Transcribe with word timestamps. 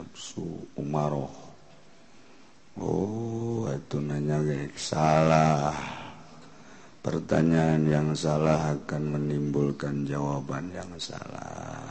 nafsu 0.00 0.64
Umaroh. 0.80 1.28
Oh 2.80 3.68
itu 3.68 4.00
nanya 4.00 4.40
salah. 4.72 5.76
Pertanyaan 7.00 7.84
yang 7.88 8.08
salah 8.16 8.76
akan 8.76 9.16
menimbulkan 9.16 10.08
jawaban 10.08 10.72
yang 10.72 10.88
salah. 10.96 11.84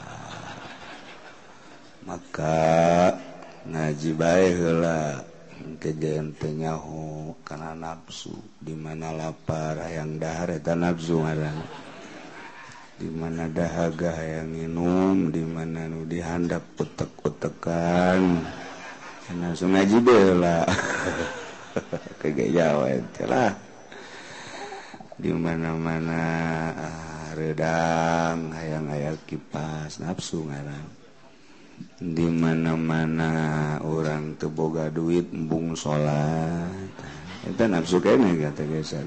Maka 2.06 2.58
ngaji 3.70 4.09
baiklah 4.18 5.22
kegentenyahu 5.78 7.34
karena 7.46 7.78
nafsu. 7.78 8.34
Dimana 8.58 9.14
lapar 9.14 9.78
yang 9.86 10.18
dahar 10.18 10.58
dan 10.58 10.81
nafsu 10.81 11.22
ngarang 11.22 11.62
dimana 12.99 13.47
dahaga 13.47 14.11
yang 14.19 14.51
minum 14.51 15.31
dimana 15.31 15.87
nu 15.87 16.03
dihandap 16.03 16.61
utek-utekan. 16.75 18.43
Langsung 19.39 19.71
ngaji 19.71 19.97
bela 20.03 20.67
kagak 22.19 22.51
Jawa 22.51 22.91
lah. 23.29 23.55
Dimana-mana 25.15 26.21
ah, 26.75 27.27
redang 27.39 28.51
hayang 28.51 28.91
ayah 28.91 29.16
kipas 29.23 30.03
nafsu 30.03 30.43
ngaran 30.43 30.99
dimana-mana 31.99 33.31
orang 33.83 34.35
teboga 34.39 34.87
duit 34.91 35.27
embung 35.31 35.75
salat 35.75 36.71
itu 37.47 37.63
nafsu 37.67 37.99
kayaknya 38.03 38.51
kata 38.51 38.63
geser 38.67 39.03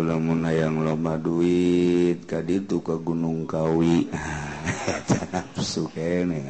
lamun 0.00 0.44
yang 0.48 0.80
lomba 0.80 1.20
duit 1.20 2.24
tadi 2.24 2.60
itu 2.60 2.80
ke 2.80 2.96
Gunung 3.00 3.44
Kawi. 3.44 4.08
Nafsu 5.32 5.86
kene 5.92 6.40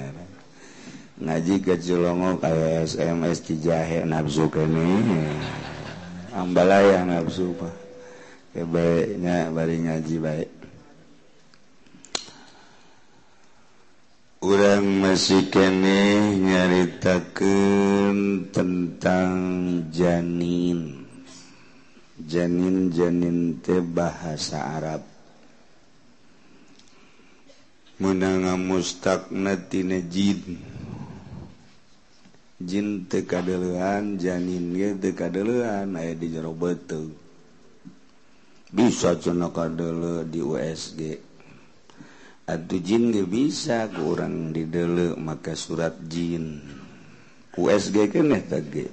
ngaji 1.21 1.61
ke 1.61 1.77
Cilongo 1.77 2.41
kayak 2.41 2.89
SMS 2.89 3.45
Cijahe 3.45 4.09
nafsu 4.09 4.49
kene. 4.49 5.05
Ambalaya 6.33 7.05
nafsu 7.05 7.53
pak. 7.61 7.77
Kebaiknya 8.57 9.53
bari 9.53 9.77
ngaji 9.85 10.17
baik. 10.17 10.51
Urang 14.41 15.05
masih 15.05 15.53
kene 15.53 16.33
nyaritakan 16.41 18.17
tentang 18.49 19.37
janin. 19.93 21.00
janin-janin 22.31 23.59
teh 23.59 23.83
bahasa 23.83 24.79
Arab. 24.79 25.03
Menanga 27.99 28.55
tina 29.67 29.99
jin. 30.07 30.41
Tekadeluhan 33.11 34.21
janin 34.21 34.79
tekadeluhan 35.01 35.97
aya 35.99 36.13
di 36.15 36.29
jero 36.29 36.53
beuteung 36.53 37.17
bisa 38.71 39.17
cenah 39.19 39.51
kadele 39.51 40.29
di 40.29 40.45
USG 40.45 41.01
Atuh 42.51 42.83
jin 42.83 43.15
ge 43.15 43.23
bisa 43.31 43.87
ke 43.87 44.03
orang 44.03 44.51
didele 44.51 45.15
maka 45.15 45.55
surat 45.55 45.95
jin. 46.11 46.59
USG 47.55 48.11
keneh 48.11 48.43
ya 48.43 48.91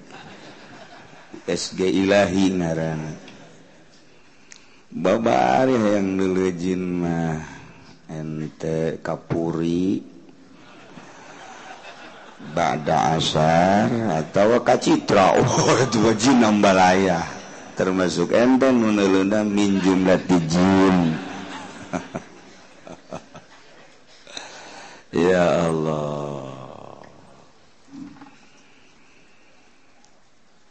SG 1.50 1.90
ilahi 1.90 2.54
ngarana 2.54 3.27
Baba 4.98 5.62
yang 5.70 6.18
dilejin 6.18 7.06
mah 7.06 7.38
ente 8.10 8.98
kapuri. 9.06 10.02
Bada 12.58 13.14
asar 13.18 13.94
atau 14.26 14.58
kacitra. 14.66 15.38
Oh 15.38 15.78
itu 15.86 16.02
jin 16.18 16.42
nambalaya 16.42 17.22
termasuk 17.78 18.34
ente 18.34 18.74
nunelunda 18.74 19.46
min 19.46 19.78
jumlah 19.78 20.18
jin. 20.26 20.98
Ya 25.18 25.72
Allah. 25.72 26.47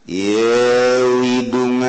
Iwidungan 0.07 1.83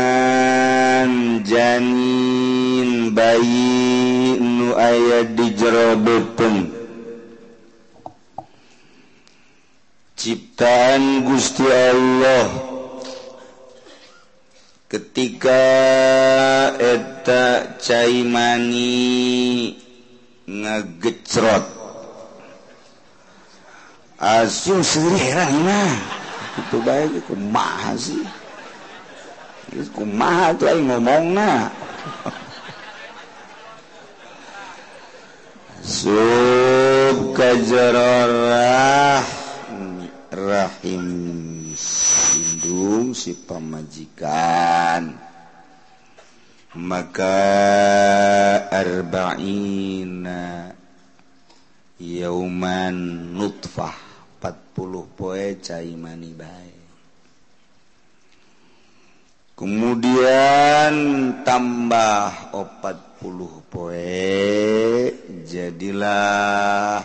janin 1.47 3.15
bayi 3.15 4.35
nu 4.43 4.75
aya 4.75 5.23
di 5.23 5.55
jero. 5.55 5.95
Ciptaan 10.19 11.23
Gusti 11.31 11.63
Allah 11.63 12.51
ketika 14.91 15.63
eta 16.75 17.79
caimani 17.79 19.79
ngagecrot. 20.43 21.71
Asung 24.19 24.83
sendiri 24.83 25.23
heran. 25.23 25.55
itu 26.59 26.83
baik 26.83 27.23
itu 27.23 27.35
maha 27.39 27.95
sih 27.95 28.27
itu 29.71 29.87
kumaha 29.95 30.51
tuh 30.59 30.67
ngomong 30.67 30.91
ngomongna 30.91 31.71
sub 35.87 37.39
kajarorah 37.39 39.23
rahim. 40.33 41.05
Sindung 41.75 43.15
si 43.15 43.35
pamajikan. 43.35 45.15
Maka 46.79 47.41
arba'ina 48.71 50.71
yauman 51.99 52.97
nutfah. 53.35 54.08
puluh 54.79 55.11
poe 55.11 55.59
cai 55.59 55.99
mani 55.99 56.31
baik 56.39 56.87
kemudian 59.59 60.95
tambah 61.43 62.55
opat 62.55 63.19
puluh 63.19 63.59
poe 63.67 64.31
jadilah 65.43 67.03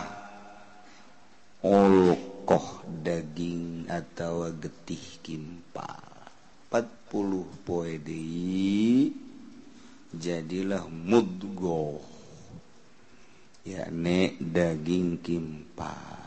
ulkoh 1.66 2.86
daging 2.86 3.90
atau 3.90 4.54
getih 4.54 5.18
kimpal 5.18 5.98
empat 6.70 6.86
puluh 7.10 7.50
poe 7.66 7.98
di 7.98 9.10
jadilah 10.14 10.86
mudgoh 10.86 11.98
yakni 13.66 14.38
daging 14.38 15.18
kimpal 15.18 16.23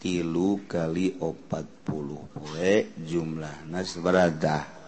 tilu 0.00 0.64
kali 0.68 1.16
opat 1.20 1.66
puluh. 1.84 2.24
Poe 2.32 2.88
jumlah 3.04 3.68
nas 3.68 3.96
berada 4.00 4.80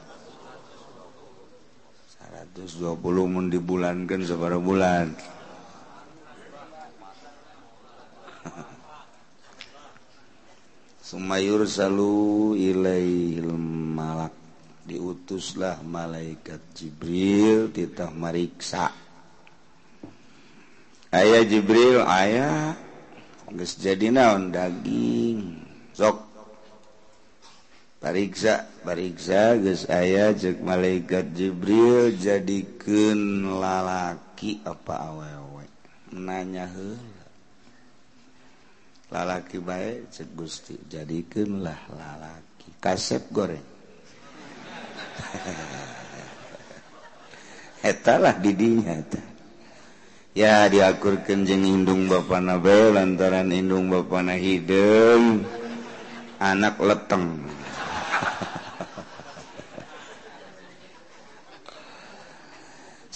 120 2.53 3.01
mun 3.33 3.49
dibulankan 3.49 4.21
sebar 4.29 4.61
bulan. 4.61 5.09
Sumayur 11.01 11.65
salu 11.65 12.53
ilail 12.57 13.49
malak. 13.97 14.37
Diutuslah 14.83 15.79
malaikat 15.87 16.59
Jibril 16.75 17.71
titah 17.71 18.11
mariksa. 18.11 18.91
Ayah 21.09 21.45
Jibril 21.47 22.03
ayah 22.03 22.75
geus 23.57 23.79
jadi 23.79 24.13
naon? 24.13 24.53
Daging. 24.53 25.41
Sok. 25.93 26.33
Pariksa 28.03 28.67
pariksa 28.83 29.55
geus 29.63 29.87
aya 29.87 30.35
cek 30.35 30.59
malaikat 30.59 31.39
Jibril 31.39 32.19
jadikeun 32.19 33.47
lalaki 33.63 34.59
apa 34.67 35.07
awewe? 35.07 35.71
Nanya 36.13 36.67
heula 36.67 37.23
lalaki 39.13 39.61
bae 39.61 40.09
cek 40.09 40.33
Gusti 40.35 40.75
jadikeunlah 40.89 41.81
lalaki. 41.93 42.73
Kasep 42.81 43.29
goreng. 43.31 43.63
Etalah 47.93 48.41
didinya 48.41 48.97
eta. 48.97 49.32
ya 50.33 50.69
diakurkan 50.69 51.45
jeng 51.45 51.65
indung 51.65 52.09
Bapak 52.09 52.41
Nabe 52.41 52.93
lantaran 52.93 53.53
indung 53.53 53.89
Bapak 53.93 54.25
Nahidem 54.27 55.45
anak 56.41 56.81
leteng. 56.83 57.45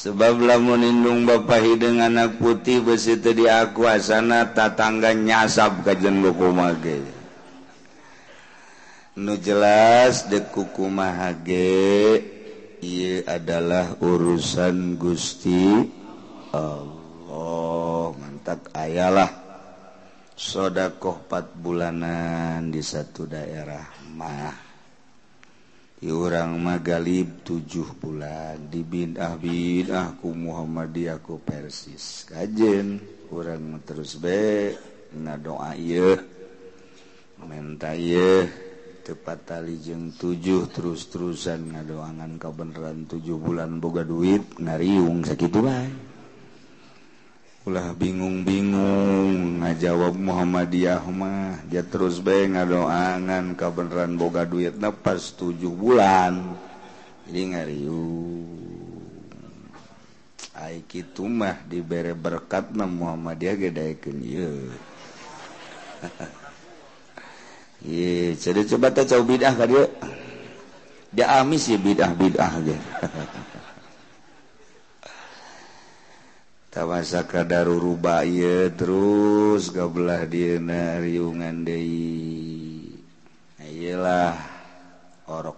Sebab 0.07 0.39
lamun 0.39 0.87
indung 0.87 1.27
Bapak 1.27 1.65
Hideng 1.65 1.99
anak 2.05 2.39
putih 2.39 2.85
besi 2.85 3.19
tadi 3.19 3.51
akuasana 3.51 4.55
tatangga 4.55 5.11
nyasap 5.17 5.83
kajen 5.83 6.23
lukumage 6.23 7.17
nu 9.17 9.33
jelas 9.41 10.29
dekukuma 10.29 11.09
hage 11.09 12.21
ia 12.85 13.25
adalah 13.25 13.97
urusan 14.05 15.01
Gusti 15.01 15.89
Allah. 16.53 17.06
Oh 17.37 18.17
mantap. 18.17 18.73
Ayalah. 18.73 19.45
Sodakohpat 20.37 21.57
bulanan 21.57 22.73
di 22.73 22.81
satu 22.81 23.29
daerah 23.29 23.85
mah. 24.17 24.57
Di 25.97 26.13
orang 26.13 26.57
magalib 26.57 27.45
tujuh 27.45 27.97
bulan. 28.01 28.73
Di 28.73 28.81
bidah 28.81 29.37
bidah 29.37 30.17
ku 30.21 30.33
Muhammadiyah 30.33 31.21
ku 31.21 31.41
Persis. 31.41 32.25
Kajen 32.29 33.01
kurang 33.29 33.85
terus 33.85 34.17
be 34.17 34.73
na 35.17 35.35
doa 35.35 35.75
iya 35.75 36.15
menta 37.43 37.95
iya 37.95 38.47
tepat 39.07 39.47
tali 39.47 39.79
jeng 39.79 40.15
tujuh 40.19 40.67
terus-terusan 40.71 41.75
ngadoangan 41.75 42.43
kebenaran 42.43 43.07
tujuh 43.07 43.39
bulan 43.39 43.79
boga 43.79 44.03
duit 44.03 44.43
ngariung 44.59 45.23
sakit 45.23 45.53
baik 45.55 46.16
ulah 47.67 47.91
bingung-bingung 47.99 49.59
ngajawab 49.59 50.15
Muhammadiyahmah 50.15 51.67
dia 51.67 51.83
terus 51.83 52.23
be 52.23 52.47
ngadoangan 52.47 53.59
kabeneran 53.59 54.15
boga 54.15 54.47
duit 54.47 54.79
nepas 54.79 55.35
7 55.35 55.67
bulan 55.75 56.55
jadi 57.27 57.41
ngariu 57.51 58.47
Aik 60.55 61.11
itu 61.11 61.27
mah 61.27 61.59
dibere 61.67 62.15
berkat 62.15 62.71
na 62.71 62.87
Muhammadiyah 62.87 63.59
gedaikeun 63.59 64.19
ieu 64.23 64.71
jadi 68.47 68.61
coba 68.63 68.95
kita 68.95 69.11
coba 69.11 69.23
bidah 69.27 69.55
dia. 69.67 69.91
Amis 71.43 71.67
ya 71.67 71.83
bidah 71.83 72.15
bidah 72.15 72.53
gitu. 72.63 72.79
tawasaka 76.77 77.49
daruruba 77.49 78.21
ieu 78.29 78.69
terus 78.77 79.73
gabelah 79.73 80.29
dieuna 80.29 81.01
riungan 81.01 81.65
deui 81.65 82.93
ayelah 83.65 84.37
orok. 85.25 85.57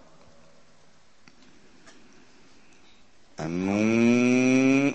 Anu 3.43 3.83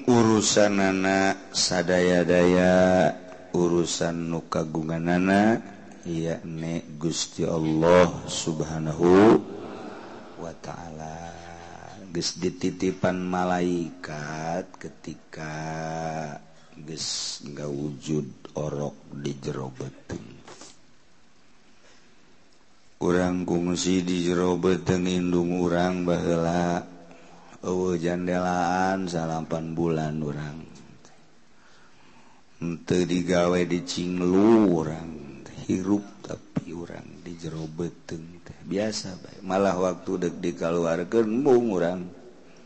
urusanana 0.07 1.51
sadaya-daya 1.51 3.11
urusan 3.51 4.31
nu 4.31 4.47
kagunganana 4.47 5.59
yakni 6.07 6.87
Gusti 6.95 7.43
Allah 7.43 8.07
Subhanahu 8.31 9.43
wa 10.39 10.55
taala. 10.63 11.42
Ges 12.13 12.37
dititipan 12.37 13.17
malaikat 13.25 14.69
ketika 14.77 15.53
ges 16.77 17.41
nggak 17.41 17.71
wujud 17.73 18.53
orok 18.53 19.17
di 19.17 19.33
jerobeteng 19.41 20.21
kurang 23.01 23.49
kungsi 23.49 24.05
di 24.05 24.29
jerobeteng 24.29 25.09
indung 25.09 25.57
orang 25.57 26.05
bahela 26.05 26.85
oh 27.65 27.97
jandelaan 27.97 29.09
salapan 29.09 29.73
bulan 29.73 30.21
orang 30.21 30.57
ente 32.61 33.09
digawe 33.09 33.57
dicinglu 33.65 34.69
orang 34.69 35.41
hirup 35.65 36.05
tapi 36.21 36.77
orang 36.77 37.25
di 37.25 37.33
jerobeteng 37.41 38.42
biasa 38.63 39.15
baik. 39.19 39.41
malah 39.43 39.75
waktu 39.75 40.27
deg 40.27 40.35
dikaluarkan 40.39 41.27
embung 41.27 41.75
orang 41.75 42.07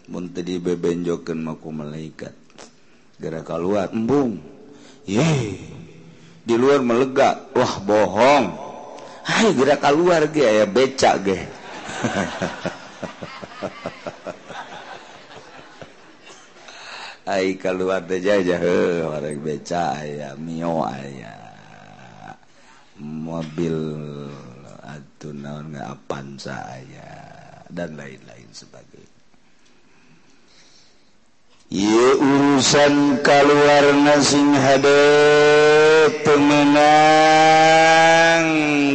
mun 0.08 0.32
tadi 0.32 0.56
bebenjokeun 0.58 1.44
maku 1.44 1.70
malaikat. 1.70 2.32
Gara 3.20 3.44
keluar 3.44 3.92
embung. 3.92 4.40
Ye 5.04 5.60
di 6.48 6.56
luar 6.56 6.80
melega. 6.80 7.50
Wah 7.52 7.76
bohong. 7.84 8.46
Hai 9.28 9.52
gara 9.52 9.76
keluar 9.76 10.32
ge 10.32 10.44
aya 10.48 10.64
becak 10.64 11.16
ge. 11.28 11.40
Hai 17.28 17.60
keluar 17.60 18.08
teh 18.08 18.24
jajah 18.24 18.56
heuh 18.56 19.12
beca 19.44 20.00
aya 20.00 20.40
mio 20.40 20.88
aya. 20.88 21.36
Mobil 22.96 23.76
naon 25.26 25.74
ngapan 25.74 26.38
saya 26.38 27.10
dan 27.74 27.98
lain-lain 27.98 28.50
sebagainya. 28.54 29.18
Ye 31.68 32.16
urusan 32.16 33.20
keluar 33.28 33.92
sing 34.24 34.56
hade 34.56 35.04
pemenang 36.24 37.28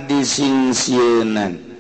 di 0.09 0.25
singsieunan 0.25 1.73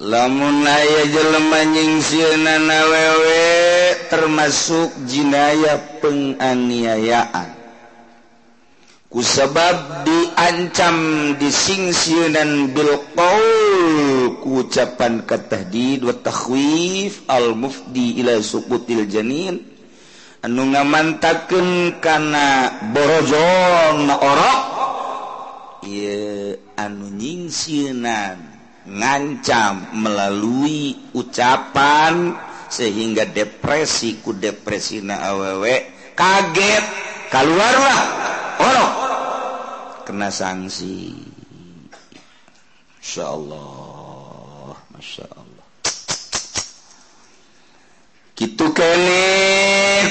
lamun 0.00 0.64
aya 0.64 1.04
jelema 1.12 1.60
nyingsieunan 1.68 2.64
awewe 2.64 3.44
termasuk 4.08 4.88
jinaya 5.04 5.76
penganiayaan. 6.00 7.59
kusebab 9.10 10.06
diancam 10.06 10.96
disingsiunan 11.34 12.70
bilqaul 12.70 14.38
ku 14.38 14.62
ucapan 14.62 15.26
katahdid 15.26 16.06
wa 16.06 16.14
takhwif 16.14 17.26
al 17.26 17.58
mufdi 17.58 18.22
ila 18.22 18.38
suqutil 18.38 19.10
janin. 19.10 19.66
Anu 20.40 20.72
ngamantakeun 20.72 22.00
kana 22.00 22.80
borojong 22.96 24.08
na 24.08 24.14
orok 24.16 24.60
ieu 25.84 26.56
anu 26.78 27.10
nyingsieunan 27.12 28.38
ngancam 28.88 30.00
melalui 30.00 30.96
ucapan 31.12 32.38
sehingga 32.72 33.26
depresi 33.28 34.22
ku 34.24 34.32
depresina 34.32 35.28
awewe 35.28 35.92
kaget 36.16 36.84
keluarlah 37.28 38.29
orok 38.60 38.92
kena 40.04 40.28
sanksi. 40.28 41.16
Masya 43.00 43.24
Allah 43.24 44.76
Masya 44.92 45.26
Allah 45.32 45.66
gitu 48.40 48.72
kene 48.72 49.24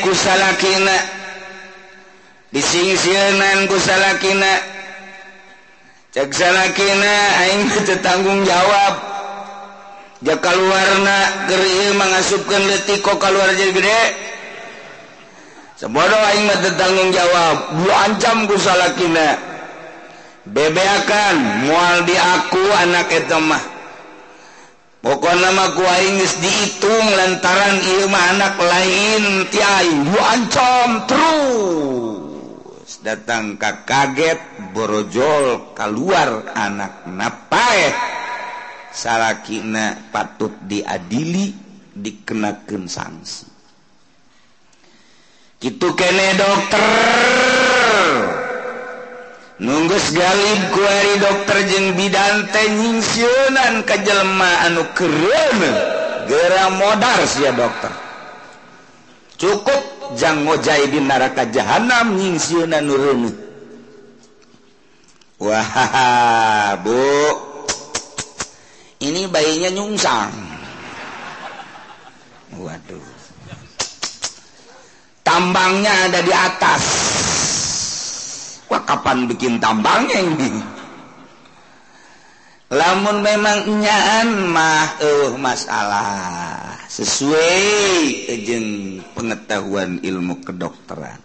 kusalakina 0.06 0.98
disingsianan 2.54 3.66
kusalakina 3.66 4.52
cek 6.14 6.30
salakina 6.34 7.14
aing 7.46 7.70
tanggung 8.02 8.42
jawab. 8.46 8.94
Jaka 10.20 10.52
luarna 10.52 11.48
geri 11.48 11.96
mengasupkan 11.96 12.60
detik 12.68 13.00
kok 13.00 13.24
keluar 13.24 13.50
jadi 13.56 13.72
gede. 13.72 14.02
sebodoh 15.80 16.22
aing 16.28 16.44
mah 16.44 16.60
tetanggung 16.60 17.16
jawab. 17.16 17.80
Bu 17.80 17.88
ancam 17.88 18.44
ku 18.52 18.60
salakina 18.60 19.40
bebeakan. 20.44 21.64
Mual 21.64 22.04
di 22.04 22.20
aku 22.20 22.64
anak 22.84 23.08
itu 23.16 23.40
mah. 23.40 23.64
Pokok 25.00 25.36
nama 25.40 25.72
ku 25.72 25.84
aing 25.88 26.20
geus 26.20 26.44
dihitung 26.44 27.08
lantaran 27.16 27.80
ieu 27.80 28.12
mah 28.12 28.36
anak 28.36 28.60
lain 28.60 29.48
ti 29.48 29.64
aing 29.64 30.12
bu 30.12 30.20
ancam 30.20 30.90
terus. 31.08 33.00
Datang 33.00 33.56
ka 33.56 33.88
kaget 33.88 34.76
borojol 34.76 35.72
keluar 35.72 36.52
anak. 36.52 37.08
Napae 37.08 37.88
eh? 37.88 37.94
salakina 38.92 40.12
patut 40.12 40.52
diadili 40.68 41.56
dikenakan 41.96 42.92
sanksi. 42.92 43.49
gitu 45.60 45.92
kene 45.96 46.28
dokter. 46.40 46.88
Nunggus 49.60 50.16
Galib 50.16 50.62
kuari 50.72 51.14
dokter 51.20 51.58
jeng 51.68 51.88
bidantenyingsiunan 52.00 53.84
kejelma 53.84 54.72
anu 54.72 54.88
keren. 54.96 55.60
Gera 56.32 56.72
modar 56.72 57.20
sia 57.28 57.52
dokter. 57.52 57.92
Cukup 59.36 60.16
jang 60.16 60.48
ngojai 60.48 60.88
di 60.92 61.00
neraka 61.04 61.48
jahanam 61.52 62.16
nyingsionan 62.16 62.84
nurun 62.88 63.50
wah 65.40 66.76
bu. 66.84 67.04
Ini 69.00 69.32
bayinya 69.32 69.72
nyungsang. 69.80 70.36
Waduh. 72.60 73.19
tambangnya 75.40 76.12
ada 76.12 76.20
di 76.20 76.34
atas. 76.36 76.84
Wah, 78.68 78.84
kapan 78.84 79.24
bikin 79.32 79.56
tambangnya 79.64 80.20
ini? 80.20 80.52
Lamun 82.76 83.24
memang 83.24 83.64
nyaan 83.80 84.52
mah 84.52 85.00
uh, 85.00 85.32
masalah. 85.40 86.76
Sesuai 86.92 87.64
jeng 88.44 89.00
pengetahuan 89.16 90.04
ilmu 90.04 90.44
kedokteran. 90.44 91.24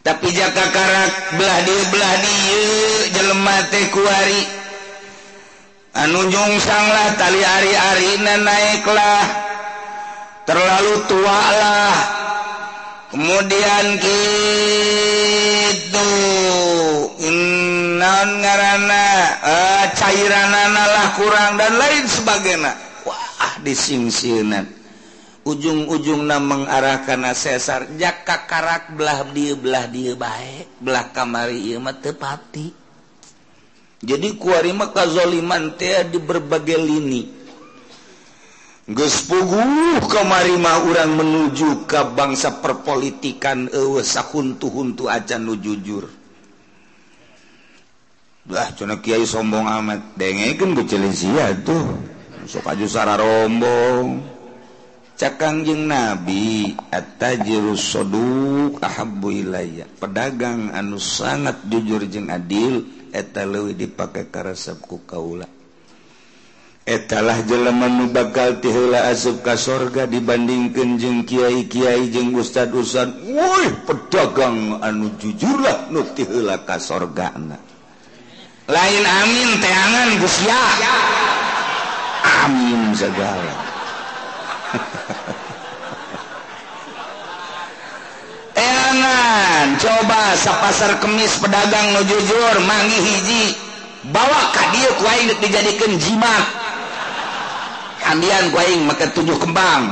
Tapi 0.00 0.26
jaka 0.32 0.64
karak 0.72 1.36
belah 1.36 1.60
dia 1.68 1.82
belah 1.92 2.14
dia 2.16 2.64
jelema 3.12 3.56
teh 3.68 3.86
kuari. 3.92 4.42
Anu 6.00 6.32
jungsanglah 6.32 7.08
tali 7.20 7.42
ari-ari 7.44 8.12
naiklah 8.24 9.24
terlalu 10.48 10.94
tua 11.12 11.40
lah. 11.60 12.17
kemudian 13.12 13.84
gitu. 14.00 16.08
Naon 17.98 18.30
ngarana 18.40 19.04
eh, 19.42 19.50
uh, 19.50 19.84
cairananalah 19.90 21.18
kurang 21.18 21.58
dan 21.58 21.74
lain 21.74 22.06
sebagainya. 22.06 22.72
Wah 23.02 23.58
disingsinan 23.66 24.78
ujung-ujungnya 25.48 26.38
mengarahkan 26.38 27.32
sesar. 27.32 27.88
Jaka 27.96 28.44
karak 28.44 28.92
belah 28.92 29.24
dia 29.32 29.56
belah 29.56 29.88
dia 29.88 30.12
baik. 30.12 30.84
Belah 30.84 31.08
kamari 31.10 31.72
ieu 31.72 31.80
mah 31.80 31.96
teu 31.96 32.12
pati. 32.12 32.68
Jadi 33.98 34.38
kuari 34.38 34.70
mah 34.70 34.94
kazaliman 34.94 35.74
teh 35.74 36.06
di 36.06 36.20
berbagai 36.20 36.78
lini. 36.78 37.37
gespuguh 38.88 40.00
kemarima 40.08 40.80
orang 40.80 41.12
menuju 41.20 41.84
ke 41.84 42.00
bangsa 42.16 42.64
perpolitikan 42.64 43.68
ewe 43.68 44.00
sakuntu-huntu 44.00 45.12
aja 45.12 45.36
nu 45.36 45.60
jujur. 45.60 46.08
Lah 48.48 48.72
cuna 48.72 48.96
kiai 48.96 49.28
sombong 49.28 49.68
amat. 49.68 50.16
Dengekin 50.16 50.72
sia 51.12 51.52
tuh. 51.60 52.00
Sok 52.48 52.64
aju 52.64 52.86
sara 52.88 53.20
rombong. 53.20 54.24
Cakang 55.18 55.66
jeng 55.66 55.90
nabi 55.90 56.72
attajiru 56.94 57.74
soduk 57.74 58.78
ahabbu 58.78 59.34
ilaya 59.34 59.82
pedagang 59.98 60.70
anu 60.70 61.02
sangat 61.02 61.58
jujur 61.66 62.06
jeng 62.06 62.30
adil 62.30 62.86
eta 63.10 63.42
leuwih 63.42 63.74
dipake 63.74 64.30
karesep 64.30 64.78
ku 64.78 65.02
kaula. 65.02 65.57
etalah 66.88 67.44
jeleman 67.44 68.08
bakal 68.16 68.56
tila 68.64 69.12
asup 69.12 69.44
ka 69.44 69.60
sorga 69.60 70.08
dibandingkan 70.08 70.96
jeng 70.96 71.28
Kyai 71.28 71.68
Kyai 71.68 72.08
jeng 72.08 72.32
Ustad 72.32 72.72
Usan 72.72 73.12
woi 73.28 73.68
pedagang 73.84 74.80
anu 74.80 75.12
jujurlah 75.20 75.92
nu 75.92 76.00
tila 76.16 76.64
ka 76.64 76.80
sorga 76.80 77.36
lain 78.68 79.04
amin 79.04 79.48
teangan 79.60 80.08
gusya 80.16 80.60
amin 82.48 82.96
segala. 82.96 83.54
Eh, 88.58 88.64
teangan 88.66 89.78
coba 89.78 90.34
sapasar 90.34 90.98
kemis 90.98 91.38
pedagang 91.38 91.94
nu 91.94 92.02
jujur 92.10 92.58
mangi 92.66 92.98
hiji. 92.98 93.44
Bawa 94.10 94.50
ka 94.50 94.74
dia 94.74 94.90
kuai 94.98 95.30
dijadikan 95.38 95.94
jimat. 95.94 96.67
andian 98.14 98.52
kuing 98.52 98.88
maka 98.88 99.08
tujuh 99.12 99.36
kembang. 99.40 99.88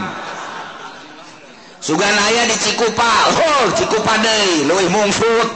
Sugan 1.81 2.17
aya 2.17 2.51
di 2.51 2.57
Cikupa. 2.59 3.13
Oh 3.31 3.65
Cikupa 3.77 4.19
deui 4.19 4.67
leuwih 4.67 4.91
mungsut 4.91 5.49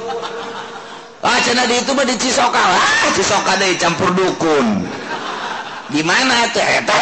ah 1.20 1.36
cenah 1.44 1.68
di 1.68 1.76
itu 1.80 1.92
mah 1.92 2.06
di 2.06 2.16
Cisoka. 2.20 2.60
Ah 2.60 3.08
Cisoka 3.16 3.56
deui 3.58 3.76
campur 3.80 4.12
dukun. 4.12 4.86
Gimana 5.90 6.46
teh? 6.54 6.62
Eta 6.62 6.94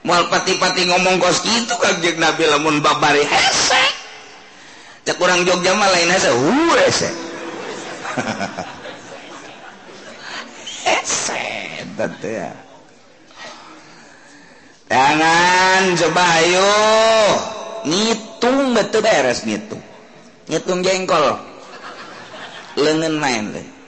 moal 0.00 0.32
pati-pati 0.32 0.88
ngomong 0.88 1.20
kos 1.20 1.44
kitu 1.44 1.76
kanjeng 1.76 2.16
Nabi 2.16 2.48
lamun 2.48 2.80
babari 2.80 3.20
hese 3.20 3.84
cek 5.04 5.20
kurang 5.20 5.44
Jogja 5.44 5.76
mah 5.76 5.92
lain 5.92 6.08
hese 6.08 6.32
hu 6.32 6.72
hese 6.80 7.12
hese 10.88 11.44
tante 12.00 12.32
ya 12.32 12.48
jangan 14.90 15.94
cobayo 15.94 16.74
ngitung 17.86 18.74
betul 18.74 19.00
beres 19.00 19.46
ngitung. 19.46 19.82
Ngitung 20.50 20.82
jengkol. 20.82 21.38
Lengan 22.74 23.14
main 23.22 23.44
deh 23.54 23.80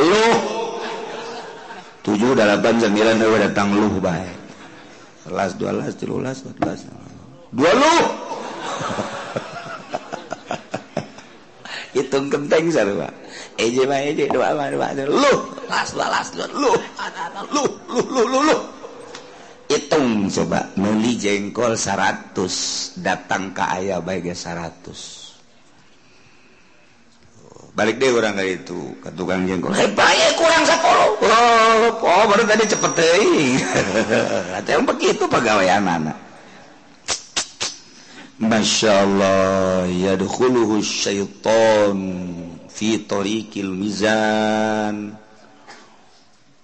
lu 0.00 0.24
tujuh 2.00 2.32
delapan 2.32 2.74
sembilan 2.80 3.20
udah 3.20 3.40
datang 3.52 3.68
lu 3.76 4.00
baik. 4.00 4.36
Sebelas 5.26 5.52
dua 5.60 5.70
belas 5.76 5.92
tiga 6.00 6.16
belas 6.16 6.36
empat 6.40 6.56
belas. 6.56 6.80
Dua 7.52 7.70
lu 7.76 7.94
hitung 12.00 12.32
kenteng 12.32 12.72
sarua 12.72 13.08
hitung 19.66 20.30
coba 20.30 20.70
meli 20.78 21.18
jengkol 21.18 21.74
100 21.74 22.36
datang 23.02 23.50
ke 23.50 23.64
ayah 23.80 23.98
baik 23.98 24.30
100 24.30 25.26
balik 27.76 28.00
deh 28.00 28.08
orang 28.08 28.32
kayak 28.40 28.64
itu 28.64 28.96
ke 29.04 29.12
tukang 29.12 29.44
jengkol. 29.44 29.68
Hey, 29.76 29.84
baik 29.92 30.32
kurang 30.40 30.64
10 30.64 30.80
oh, 30.80 31.92
oh 32.00 32.24
baru 32.24 32.48
tadi 32.48 32.64
cepet 32.72 32.92
deh. 32.96 33.52
Yang 34.72 34.84
begitu 34.88 35.28
pegawai 35.28 35.68
anak-anak 35.68 36.16
Masya 38.40 38.92
Allah 39.04 39.88
yadkhuluhu 39.92 40.80
syaitan. 40.80 41.96
Fi 42.76 43.08
tariqil 43.08 43.72
mizan 43.72 45.16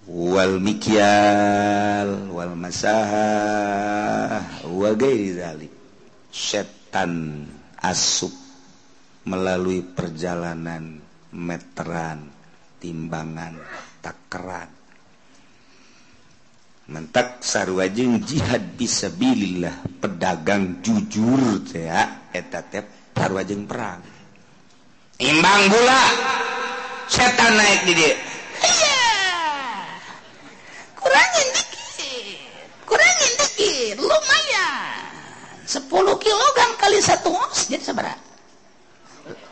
wal 0.04 0.60
mikyal 0.60 2.28
wal 2.28 2.52
masahah 2.52 4.44
wa 4.68 4.90
ghairi 4.92 5.32
dzalik 5.32 5.72
setan 6.28 7.48
asup 7.80 8.36
melalui 9.24 9.80
perjalanan 9.80 11.00
meteran 11.32 12.28
timbangan 12.76 13.56
takaran 14.04 14.68
mentak 16.92 17.40
sarwajeng 17.40 18.20
jihad 18.20 18.76
bisa 18.76 19.08
billah 19.08 19.80
pedagang 19.96 20.84
jujur 20.84 21.64
ya. 21.72 22.28
Eta 22.28 22.60
teh 22.68 22.84
sarwajeng 23.16 23.64
perang 23.64 24.11
imbang 25.22 25.62
gula. 25.70 26.04
Setan 27.06 27.52
naik 27.54 27.80
di 27.86 27.92
dia 27.94 28.14
kurangin 31.02 31.48
dikit. 31.54 32.38
Kurangin 32.86 33.32
dikit. 33.36 33.94
Lumayan. 34.00 35.02
10 35.66 35.88
kilogram 36.22 36.70
kali 36.76 36.98
satu 37.00 37.32
ons 37.32 37.58
jadi 37.70 37.80
seberapa 37.80 38.20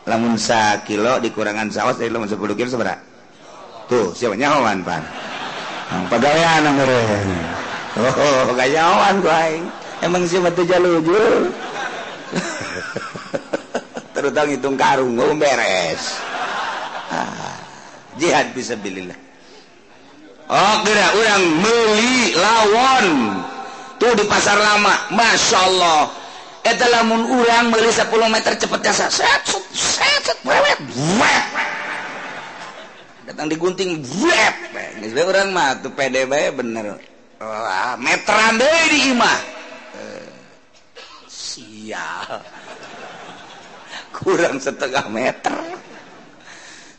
lamun 0.05 0.35
sa 0.35 0.81
kilo 0.83 1.21
dikurangan 1.21 1.71
saos 1.71 1.97
dari 1.97 2.11
lamun 2.11 2.27
10 2.27 2.37
kilo 2.57 2.69
seberapa 2.69 2.99
tuh 3.91 4.15
siapa? 4.15 4.39
Nyawan 4.39 4.87
pan. 4.87 5.03
Pegawaian 6.07 6.63
yang 6.63 6.77
oh 7.99 8.55
gak 8.55 8.69
nyawan 8.71 9.15
aing. 9.19 9.65
Emang 9.99 10.23
siapa 10.23 10.47
tuh 10.55 10.63
jalur? 10.63 11.03
Terutang 14.21 14.53
hitung 14.53 14.77
karung 14.77 15.17
mau 15.17 15.33
beres. 15.33 16.21
Ah, 17.09 17.57
jihad 18.21 18.53
bisa 18.53 18.77
bilillah. 18.77 19.17
Oh 20.45 20.75
kira 20.85 21.17
orang 21.17 21.43
meli 21.65 22.37
lawon. 22.37 23.07
Tuh 23.97 24.13
di 24.13 24.25
pasar 24.29 24.61
lama 24.61 25.09
masya 25.09 25.57
Allah. 25.57 26.01
Eta 26.61 26.85
lamun 26.93 27.25
urang 27.25 27.73
meli 27.73 27.89
10 27.89 28.05
meter 28.29 28.53
cepetnya 28.61 28.93
set 28.93 29.09
set 29.09 29.41
set 29.73 30.21
set 30.21 30.37
wewet 30.45 30.77
datang 33.25 33.47
digunting 33.47 33.97
web 34.21 34.55
geus 35.01 35.17
orang 35.17 35.49
mah 35.49 35.79
tuh 35.81 35.89
pede 35.95 36.29
bae 36.29 36.53
bener. 36.53 37.01
Wah, 37.41 37.97
meteran 37.97 38.61
deui 38.61 38.85
di 38.93 38.99
imah. 39.17 39.39
Eh, 39.97 40.29
sial 41.25 42.60
kurang 44.21 44.61
setengah 44.61 45.09
meter. 45.09 45.57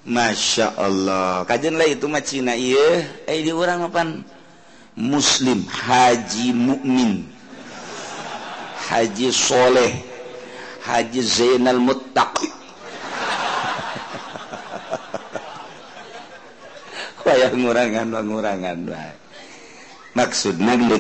Masya 0.02 0.74
Allah. 0.74 1.46
Lah 1.46 1.86
itu 1.86 2.10
mah 2.10 2.18
Cina 2.26 2.58
eh, 2.58 3.06
di 3.22 3.54
orang 3.54 3.86
apa 3.86 4.02
muslim 4.98 5.62
Haji 5.62 6.50
mukmin 6.50 7.22
Haji 8.90 9.30
soleh. 9.30 10.12
Haji 10.82 11.22
Zainal 11.22 11.78
muttaqi 11.78 12.50
wayah 17.22 17.54
ngurangan-ngurangan 17.54 18.90
maksud 20.18 20.58
nang 20.58 20.90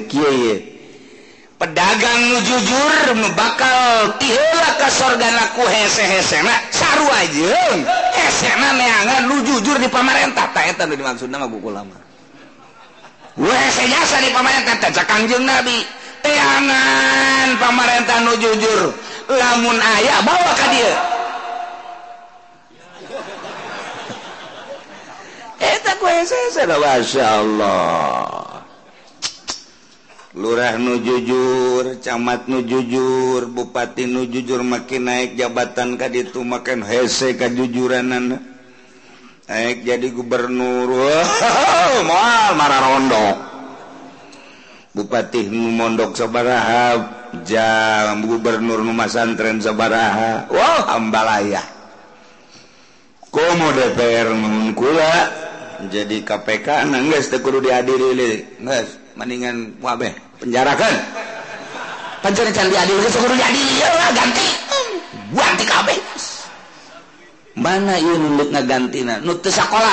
pedagang 1.62 2.20
nu 2.26 2.42
jujur 2.42 3.14
bakal 3.38 4.10
tila 4.18 4.70
ke 4.82 4.88
sorganaku 4.90 5.62
hesehe 5.70 6.18
aja. 7.14 7.54
Jujur 9.46 9.78
di 9.78 9.86
pemerintah 9.86 10.50
dimaksud 10.90 11.30
buku 11.30 11.70
lama. 11.70 11.94
Jasa 13.38 14.18
di 14.18 14.30
pemerintah 14.34 14.90
Kanjeng 15.06 15.46
Nabi. 15.46 15.86
Teangan 16.22 17.58
pamarentah 17.58 18.18
nu 18.26 18.34
jujur. 18.42 18.90
Lamun 19.30 19.78
ayah 19.78 20.18
bawa 20.26 20.52
ka 20.58 20.66
dia. 20.70 20.94
Eta 25.62 25.94
ku 25.94 26.06
hesehe 26.10 26.66
Masya 26.66 27.26
Allah. 27.26 28.51
lurah 30.32 30.80
nu 30.80 30.96
jujur 30.96 32.00
camat 32.00 32.48
nu 32.48 32.64
jujur 32.64 33.52
bupati 33.52 34.08
nu 34.08 34.24
jujur 34.24 34.64
makin 34.64 35.04
naik 35.04 35.36
jabatan 35.36 36.00
ka 36.00 36.08
itu 36.08 36.40
makan 36.40 36.80
hese 36.80 37.36
kejujuranan 37.36 38.40
naik 39.44 39.84
jadi 39.84 40.08
gubernur. 40.08 40.88
Wow, 40.88 41.92
mal 42.08 42.56
marah 42.56 42.80
rondok 42.80 43.36
bupati 44.96 45.52
nu 45.52 45.68
mondok 45.68 46.16
sabaraha 46.16 46.84
jam 47.44 48.24
gubernur 48.24 48.80
nu 48.80 48.96
masantren 48.96 49.60
sabaraha. 49.60 50.48
Wow 50.48 50.96
ambalaya 50.96 51.60
komo 53.28 53.68
DPR 53.76 54.32
mengkula 54.32 55.12
jadi 55.92 56.24
KPK 56.24 56.88
nanggeus 56.88 57.28
teu 57.28 57.44
kudu 57.44 57.68
dihadiri 57.68 58.16
geus 58.64 59.01
mendingan 59.18 59.76
wabe 59.84 60.12
penjarakan 60.40 60.94
pencuri 62.22 62.54
candi 62.54 62.78
adil 62.78 63.02
geus 63.02 63.18
kudu 63.18 63.34
jadi 63.34 63.62
lah 63.82 64.14
ganti. 64.14 64.46
Ganti 65.32 65.64
kabeh. 65.66 65.98
Mana 67.58 67.98
ieu 68.00 68.16
nunduk 68.16 68.48
ngagantina? 68.54 69.20
Nu 69.20 69.36
teu 69.42 69.52
sakola. 69.52 69.92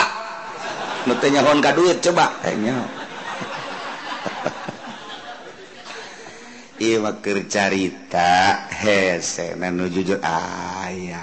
Nu 1.10 1.18
teu 1.18 1.34
nyahoan 1.34 1.60
ka 1.60 1.74
duit 1.76 2.00
coba. 2.00 2.32
Eh, 2.46 2.54
Enya 2.56 2.76
ieu 6.86 7.04
mah 7.04 7.20
keur 7.20 7.44
carita 7.52 8.64
hese 8.72 9.52
nu 9.60 9.92
jujur 9.92 10.24
aya 10.24 11.20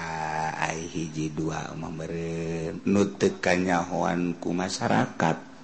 ai 0.53 0.85
hiji 0.85 1.33
dua 1.33 1.73
memberi 1.73 2.77
nu 2.85 3.17
teu 3.17 3.41
kanyahoan 3.41 4.37
ku 4.37 4.53
masyarakat. 4.53 5.56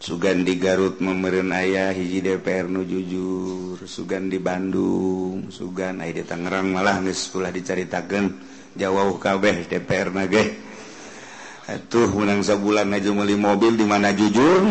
Sugandi 0.00 0.56
Garut 0.56 0.96
memerin 1.04 1.52
ayah 1.52 1.92
hiji 1.92 2.24
DPR 2.24 2.72
nu 2.72 2.88
jujur 2.88 3.76
Sugan 3.84 4.32
di 4.32 4.40
Bandung 4.40 5.52
Sugan 5.52 6.00
di 6.00 6.24
Tangerang 6.24 6.72
malah 6.72 7.04
sekolah 7.04 7.52
diceritakan 7.52 8.32
jauh 8.80 9.20
kabeh 9.20 9.68
DPR 9.68 10.08
nage 10.08 10.56
tuh 11.92 12.08
menang 12.16 12.40
sebulan 12.42 12.90
aja 12.96 13.14
beli 13.14 13.38
mobil 13.38 13.78
di 13.78 13.86
mana 13.86 14.10
jujur. 14.10 14.66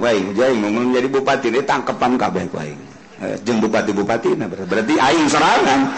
Waing 0.00 0.34
jai 0.34 0.56
ngomong 0.56 0.96
jadi 0.96 1.06
bupati 1.06 1.52
ini 1.52 1.62
tangkepan 1.62 2.18
kabeh 2.18 2.48
waing. 2.50 2.80
Eh, 3.22 3.36
Jeng 3.46 3.62
bupati 3.62 3.94
bupati 3.94 4.34
nah 4.34 4.50
berarti 4.50 4.98
aing 4.98 5.28
serangan 5.30 5.80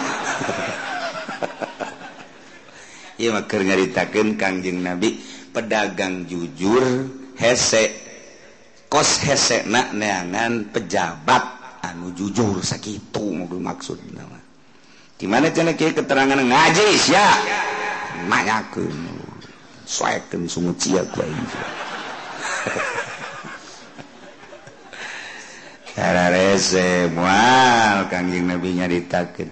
Iya 3.23 3.33
mah 3.33 3.47
nyaritakan 3.49 4.37
kangjeng 4.37 4.85
Nabi 4.85 5.17
pedagang 5.49 6.29
jujur 6.29 6.83
hese 7.39 7.91
kos 8.89 9.19
hesek 9.23 9.67
neangan 9.69 10.71
pejabat 10.71 11.43
anu 11.85 12.11
jujur 12.15 12.59
sakitu 12.63 13.21
mobil 13.21 13.59
maksud 13.61 13.99
gimana 15.15 15.47
keterangan 15.95 16.41
ngaji 16.41 16.87
ya 17.11 17.27
kangjing 28.11 28.51
nabi 28.51 28.75
nyaritakeun. 28.75 29.47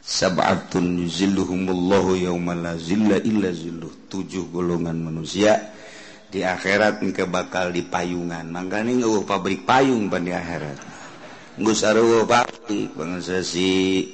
Sab'atun 0.00 0.96
yuzilluhumullahu 1.04 2.16
yawma 2.16 2.56
la 2.56 2.72
zilla 2.80 3.20
illa 3.20 3.52
zilluh. 3.52 4.08
Tujuh 4.08 4.48
golongan 4.48 4.96
manusia 4.96 5.75
di 6.36 6.44
akhirat 6.44 7.00
engke 7.00 7.24
bakal 7.24 7.72
di 7.72 7.80
payungan. 7.80 8.52
Mangkaning 8.52 9.00
uh 9.00 9.24
pabrik 9.24 9.64
payung 9.64 10.12
pan 10.12 10.20
di 10.20 10.36
akhirat. 10.36 10.76
Geus 11.56 11.80
aruh 11.80 12.28
pabrik 12.28 12.92
bang 12.92 13.16
si 13.24 14.04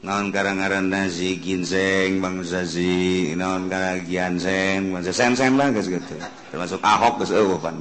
naon 0.00 0.32
karangaran 0.32 0.88
nasi 0.88 1.36
ginseng 1.36 2.24
bang 2.24 2.40
sasi 2.40 3.36
naon 3.36 3.68
karang 3.68 4.00
giansen 4.08 4.96
bang 4.96 5.02
sen 5.04 5.36
sen 5.36 5.58
lah 5.60 5.68
guys 5.74 5.90
gitu 5.90 6.16
termasuk 6.54 6.80
ahok 6.80 7.20
geus 7.20 7.36
eueuh 7.36 7.60
pan 7.60 7.76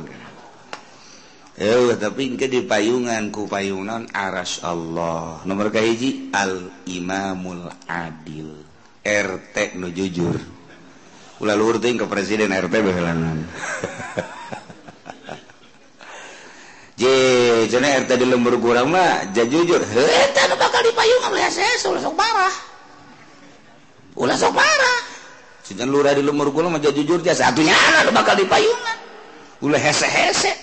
Eh, 1.58 1.98
tapi 1.98 2.38
ke 2.38 2.46
di 2.46 2.62
payungan 2.62 3.34
ku 3.34 3.50
payungan 3.50 4.14
aras 4.14 4.62
Allah. 4.62 5.42
Nomor 5.42 5.74
kahiji 5.74 6.30
al 6.30 6.70
imamul 6.86 7.66
adil. 7.90 8.62
RT 9.02 9.74
nu 9.82 9.90
jujur. 9.90 10.57
ulah 11.38 11.56
luhurting 11.56 12.02
ke 12.02 12.06
presiden 12.10 12.50
RT 12.50 12.74
behelanan 12.82 13.46
je 16.98 17.14
cenah 17.70 18.02
RT 18.04 18.12
di 18.18 18.26
lembur 18.26 18.58
kurang 18.58 18.90
mah, 18.90 19.30
ja 19.30 19.46
jujur. 19.46 19.78
Eta 19.86 20.50
nu 20.50 20.58
bakal 20.58 20.82
dipayung 20.82 21.22
sama 21.22 21.46
saya, 21.54 21.70
ulah 21.94 22.02
sok 22.02 22.16
parah. 22.18 22.56
Ulah 24.18 24.34
sok 24.34 24.54
parah. 24.58 25.00
Cenah 25.62 25.86
lurah 25.86 26.18
di 26.18 26.26
lembur 26.26 26.50
kurang 26.50 26.74
mah 26.74 26.82
ja 26.82 26.90
jujur 26.90 27.22
dia 27.22 27.38
satunya 27.38 27.78
anak 27.78 28.10
nu 28.10 28.12
bakal 28.18 28.34
dipayungan. 28.34 28.98
Ulah 29.62 29.78
hese-hese. 29.78 30.54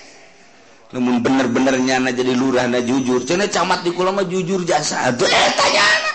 Namun 0.91 1.23
bener-bener 1.23 1.79
nyana 1.79 2.11
jadi 2.11 2.35
lurah 2.35 2.67
na 2.67 2.83
jujur. 2.83 3.23
Cenah 3.23 3.47
camat 3.47 3.87
di 3.87 3.95
kula 3.95 4.11
mah 4.11 4.27
jujur 4.27 4.67
jasa. 4.67 5.07
Aduh 5.11 5.27
eta 5.27 5.65
nyana. 5.71 6.11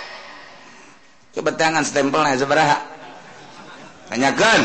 Coba 1.32 1.50
tangan 1.56 1.84
stempelnya 1.84 2.36
seberaha. 2.36 2.99
tanyakan 4.10 4.60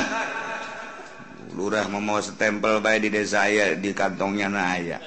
lurah 1.55 1.87
mau 1.87 2.19
setempel 2.19 2.83
baik 2.83 3.07
di 3.07 3.09
desa 3.15 3.47
saya 3.47 3.79
di 3.79 3.95
kantongnya 3.95 4.51
na 4.51 4.75
aya. 4.75 4.99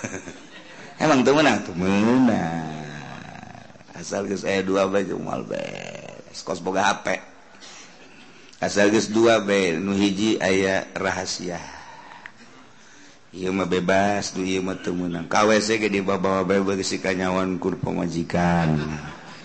Emang 1.02 1.22
tuh 1.22 1.38
menang? 1.38 1.62
Tuh 1.62 1.76
menang. 1.78 2.82
Asal 3.94 4.26
geus 4.26 4.42
aya 4.42 4.64
dua 4.66 4.90
bae 4.90 5.06
jumal 5.06 5.46
bae 5.46 6.08
kos 6.40 6.64
boga 6.64 6.88
HP 6.88 7.20
asal 8.64 8.88
geus 8.88 9.12
dua 9.12 9.44
bae 9.44 9.76
nu 9.76 9.92
hiji 9.92 10.40
aya 10.40 10.88
rahasia. 10.96 11.60
Ieu 13.30 13.54
mah 13.54 13.68
bebas 13.68 14.34
nu 14.34 14.42
ieu 14.42 14.64
mah 14.64 14.80
teu 14.80 14.96
meunang 14.96 15.28
ka 15.30 15.46
WC 15.46 15.78
ge 15.78 15.88
dibawa 15.92 16.42
bae 16.42 16.58
si 16.82 16.98
kanyawan 16.98 17.60
kur 17.60 17.76
pamajikan. 17.76 18.80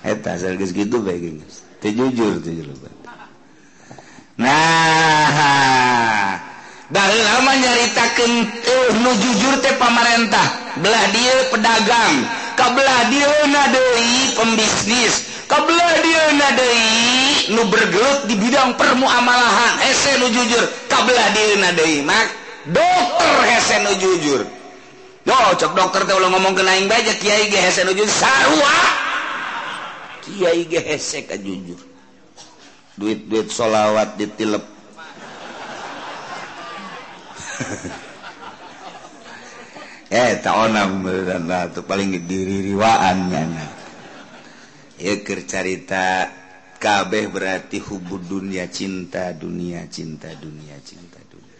Eta 0.01 0.39
asal 0.39 0.55
geus 0.55 0.71
kitu 0.71 1.03
bae 1.03 1.19
geus. 1.19 1.67
Teu 1.83 1.91
jujur 1.91 2.39
teu 2.39 2.55
jujur 2.55 2.94
nah 4.35 5.95
dari 6.85 7.17
lama 7.17 7.51
nyaritakan 7.57 8.31
uh, 8.45 8.89
nu 9.01 9.11
jujur 9.17 9.57
teh 9.63 9.73
pamarentah. 9.81 10.77
Belah 10.79 11.05
dia 11.15 11.35
pedagang 11.49 12.15
kabelah 12.59 13.01
dia 13.11 13.31
nadei 13.47 14.35
pembisnis 14.35 15.47
kabelah 15.47 15.93
dia 16.03 16.23
nadei 16.35 17.55
nu 17.55 17.63
bergelut 17.71 18.29
di 18.29 18.35
bidang 18.37 18.77
permuamalahan. 18.77 19.81
Hese 19.81 20.21
nu 20.21 20.29
jujur 20.29 20.63
kabelah 20.91 21.29
dia 21.33 21.55
nadei 21.63 22.05
mak 22.05 22.27
dokter 22.69 23.33
hese 23.49 23.75
nu 23.81 23.91
jujur. 23.97 24.41
Yo, 25.25 25.33
cok 25.57 25.73
dokter 25.73 26.05
teh 26.05 26.13
ulah 26.13 26.29
ngomong 26.29 26.53
ke 26.53 26.61
aing 26.61 26.85
bae 26.85 27.01
Kiai 27.17 27.49
ge 27.49 27.57
hese 27.57 27.81
nu 27.81 27.97
jujur. 27.97 28.13
Sarua! 28.13 28.77
Kiai 30.21 30.69
ge 30.69 30.85
hese 30.85 31.25
ka 31.25 31.33
jujur. 31.33 31.94
duit-duit 32.95 33.47
sholawat 33.51 34.15
ditilep. 34.19 34.63
Eh 40.05 40.37
taonam 40.37 41.01
nah, 41.49 41.65
tuh 41.73 41.81
paling 41.81 42.29
diri 42.29 42.71
riwaan 42.71 43.25
nyana 43.25 43.65
ya 44.95 45.13
cerita 45.25 46.29
kabeh 46.79 47.27
berarti 47.27 47.83
hubud 47.83 48.23
dunia 48.23 48.69
cinta 48.71 49.35
dunia 49.35 49.83
cinta 49.91 50.31
dunia 50.39 50.77
cinta 50.85 51.19
dunia. 51.27 51.59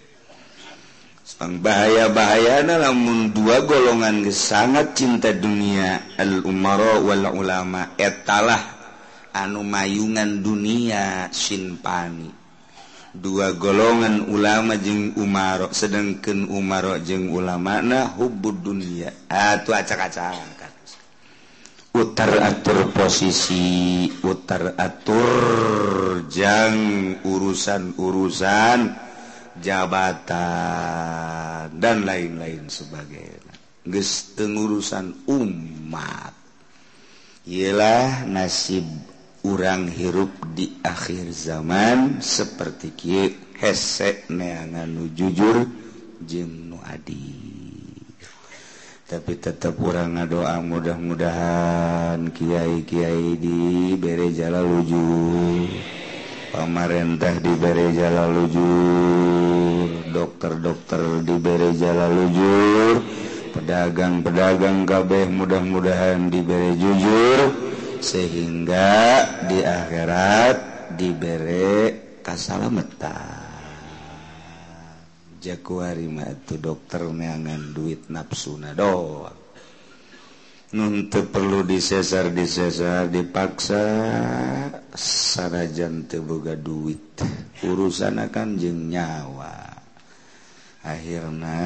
Sepang 1.25 1.57
bahaya 1.59 2.07
bahaya 2.13 2.61
namun 2.63 3.33
dua 3.33 3.65
golongan 3.65 4.23
sangat 4.29 4.93
cinta 4.93 5.33
dunia 5.33 6.15
al 6.15 6.45
umara 6.45 7.01
wal 7.01 7.25
ulama 7.33 7.97
etalah 7.97 8.74
anu 9.35 9.67
mayungan 9.67 10.39
dunia 10.39 11.27
Sinpani. 11.35 12.31
Dua 13.15 13.55
golongan 13.55 14.27
ulama 14.27 14.75
jeung 14.75 15.15
Umarok 15.15 15.71
sedangkan 15.71 16.51
Umarok 16.51 16.99
jeung 17.03 17.31
ulamana 17.31 18.11
hubbud 18.15 18.59
dunia. 18.63 19.11
Ah, 19.31 19.59
Atau 19.59 19.71
acak-acakan. 19.75 20.71
Utar 21.95 22.43
atur 22.43 22.91
posisi 22.91 24.11
utar 24.19 24.75
atur 24.75 26.27
jang 26.27 26.75
urusan-urusan 27.23 28.79
jabatan 29.63 30.35
dan 31.79 32.03
lain-lain 32.03 32.67
sebagainya. 32.67 33.55
Gesteng 33.87 34.59
urusan 34.59 35.23
umat. 35.31 36.35
Ialah 37.47 38.27
nasib 38.27 39.14
urang 39.45 39.85
hirup 39.85 40.33
di 40.57 40.81
akhir 40.81 41.29
zaman 41.29 42.17
seperti 42.17 42.87
Ki 42.97 43.21
hesek 43.61 44.33
neangan 44.33 44.89
nu 44.89 45.05
jujur 45.13 45.69
jeung 46.25 46.73
nu 46.73 46.81
adi 46.81 47.45
tapi 49.05 49.37
tetap 49.37 49.77
orang 49.77 50.17
ngadoa 50.17 50.57
mudah-mudahan 50.65 52.33
Kiai 52.33 52.81
Kiai 52.89 53.37
di 53.37 53.93
Berejala 53.93 54.65
Lujur 54.65 55.69
pemerintah 56.49 57.37
di 57.37 57.53
Berejala 57.53 58.25
Lujur 58.33 60.09
dokter-dokter 60.09 61.21
di 61.21 61.35
Berejala 61.37 62.09
Lujur 62.09 63.05
pedagang-pedagang 63.55 64.83
kabeh 64.83 65.31
mudah-mudahan 65.31 66.27
di 66.27 66.43
Bere 66.43 66.75
jujur. 66.75 67.39
sehingga 68.01 68.91
di 69.45 69.61
akhirat 69.61 70.57
diberi 70.95 72.19
kasalamatan. 72.25 73.45
Jakuari 75.37 76.09
mah 76.09 76.25
itu 76.25 76.57
dokter 76.57 77.05
neangan 77.05 77.69
duit 77.69 78.09
nafsuna 78.09 78.73
doang. 78.73 79.45
Nun 80.73 81.07
perlu 81.07 81.61
disesar 81.61 82.33
disesar 82.33 83.07
dipaksa 83.07 83.79
sarajan 84.89 86.09
teu 86.09 86.25
boga 86.25 86.57
duit. 86.57 87.21
Urusan 87.61 88.17
akan 88.17 88.57
jeng 88.57 88.89
nyawa. 88.89 89.77
Akhirnya 90.81 91.61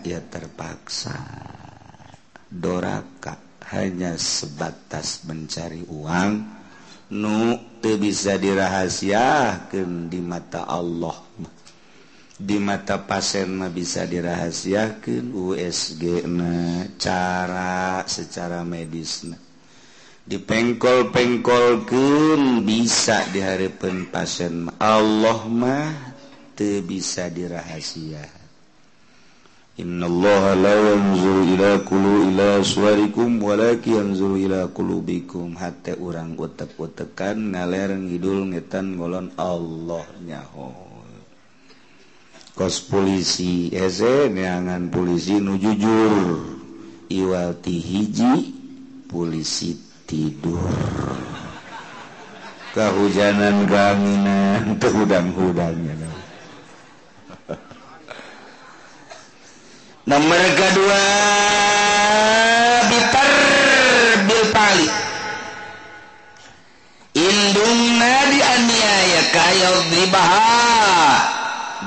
ya 0.00 0.24
terpaksa. 0.24 1.14
Doraka. 2.48 3.43
hanya 3.72 4.20
sebatas 4.20 5.24
mencari 5.24 5.80
uang 5.88 6.32
nu 7.14 7.54
bisa 7.80 8.34
dirahasiakan 8.36 10.10
di 10.10 10.18
mata 10.20 10.66
Allah. 10.68 11.16
Di 12.34 12.58
mata 12.58 12.98
pasien 12.98 13.54
mah 13.54 13.70
bisa 13.70 14.10
dirahasiakan 14.10 15.30
USG 15.30 16.26
na 16.26 16.82
cara 16.98 18.02
secara 18.10 18.66
medis 18.66 19.22
na 19.22 19.38
dipengkol-pengkolkan 20.24 22.64
bisa 22.64 23.28
diharapkan 23.28 24.08
pasien 24.08 24.72
Allah 24.80 25.44
mah 25.44 26.16
bisa 26.88 27.28
dirahasiakan 27.28 28.43
إن 29.74 29.98
الله 30.04 30.54
لا 30.54 30.76
ينظر 30.94 31.36
إلى 31.42 31.70
قلو 31.90 32.30
إلى 32.30 32.62
صوركم 32.62 33.42
ولكن 33.42 33.90
ينظر 33.92 34.30
إلى 34.34 34.60
قلوبكم. 34.70 35.58
حتى 35.58 35.98
orang 35.98 36.38
utek-utekan 36.38 37.50
ngaler 37.58 37.90
ngidul 37.98 38.54
ngetan 38.54 38.94
ngolon 38.94 39.34
Allah 39.34 40.06
nyaho 40.22 40.70
kos 42.54 42.86
polisi 42.86 43.66
ese 43.74 44.30
neangan 44.30 44.94
polisi 44.94 45.42
nu 45.42 45.58
jujur. 45.58 46.54
Iwati 47.10 47.74
hiji 47.82 48.34
polisi 49.10 49.74
tidur. 50.06 50.70
Kehujanan 52.78 53.66
kanginan 53.66 54.62
tehudang-hudangnya 54.82 56.13
nomor 60.04 60.42
kedua 60.52 61.04
biper 62.92 63.30
bilpali 64.28 64.88
indungna 67.16 68.14
dianiaya 68.28 69.22
kayo 69.32 69.72
dibaha 69.88 71.16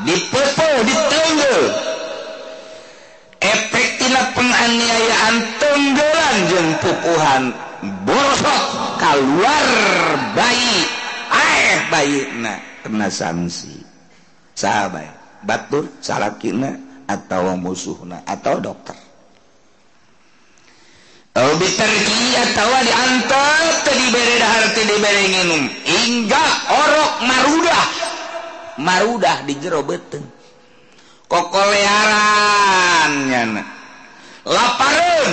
dipukul 0.02 0.76
ditunggu 0.82 1.58
efek 3.38 3.88
tina 4.02 4.22
penganiayaan 4.34 5.36
tunggulan 5.62 6.36
jeung 6.50 6.70
pukuhan 6.82 7.44
borosok 8.02 8.64
keluar 8.98 9.68
bayi. 10.34 10.78
Aeh 11.28 11.78
bayi 11.92 12.20
na 12.40 12.58
kena 12.82 13.12
sanksi. 13.12 13.84
Sahabat 14.58 15.12
batur 15.46 15.86
salakina 16.02 16.87
atau 17.08 17.56
musuhna 17.56 18.22
atau 18.28 18.60
dokter. 18.60 18.96
Atau 21.38 22.70
diantar 22.82 23.62
diberarti 23.88 24.82
diberengin 24.86 25.50
hingga 25.86 26.46
orok 26.70 27.14
marudah. 27.24 27.88
Marudah 28.78 29.42
di 29.50 29.58
jero 29.58 29.82
beteng 29.82 30.38
kokolearannya 31.28 33.60
laparan 34.48 35.32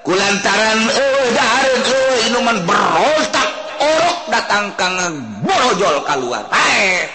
kulantaran 0.00 0.80
eh, 0.88 1.36
eh 1.36 2.32
inuman 2.32 2.64
berotak 2.64 3.50
orok 3.76 4.32
datang 4.32 4.72
kang 4.80 5.20
borojol 5.44 6.00
keluar 6.08 6.48
eh 6.52 7.08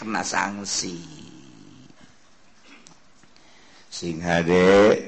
kena 0.00 0.24
sanksi. 0.24 1.13
sing 3.94 4.18
HD 4.18 4.50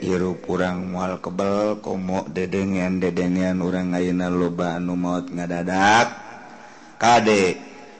Irup 0.07 0.46
kurang 0.46 0.94
mual 0.94 1.18
kebel 1.18 1.83
komok 1.83 2.31
dedengen 2.31 3.03
dedengen 3.03 3.59
orang 3.59 3.99
Aina 3.99 4.31
loba 4.31 4.79
anu 4.79 4.94
maut 4.94 5.27
ngadadak. 5.27 6.14
Kadek 6.94 7.55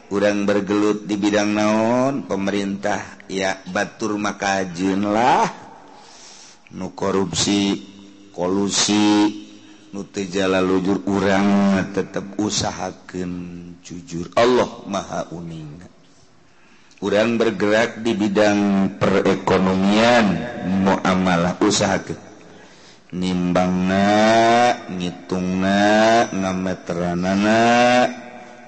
kurang 0.07 0.47
bergelut 0.47 1.03
di 1.03 1.19
bidang 1.19 1.51
naon 1.59 2.31
pemerintah 2.31 3.27
ya 3.27 3.59
Batur 3.67 4.15
makajunlah 4.15 5.51
nu 6.79 6.95
korupsi 6.95 7.83
kolusi 8.31 9.43
nutejala 9.91 10.63
lujur 10.63 11.03
urang 11.11 11.83
tetap 11.91 12.39
usahakan 12.39 13.33
jujur. 13.83 14.31
Allah 14.39 14.87
maha 14.87 15.35
uning. 15.35 15.96
kurang 16.97 17.37
bergerak 17.37 18.01
di 18.01 18.17
bidang 18.17 18.93
perekonomian 18.97 20.27
muamalah 20.83 21.61
usaha 21.61 22.01
nimbangna 23.13 24.09
ngitungna 24.91 25.81
ngameteranana 26.33 27.63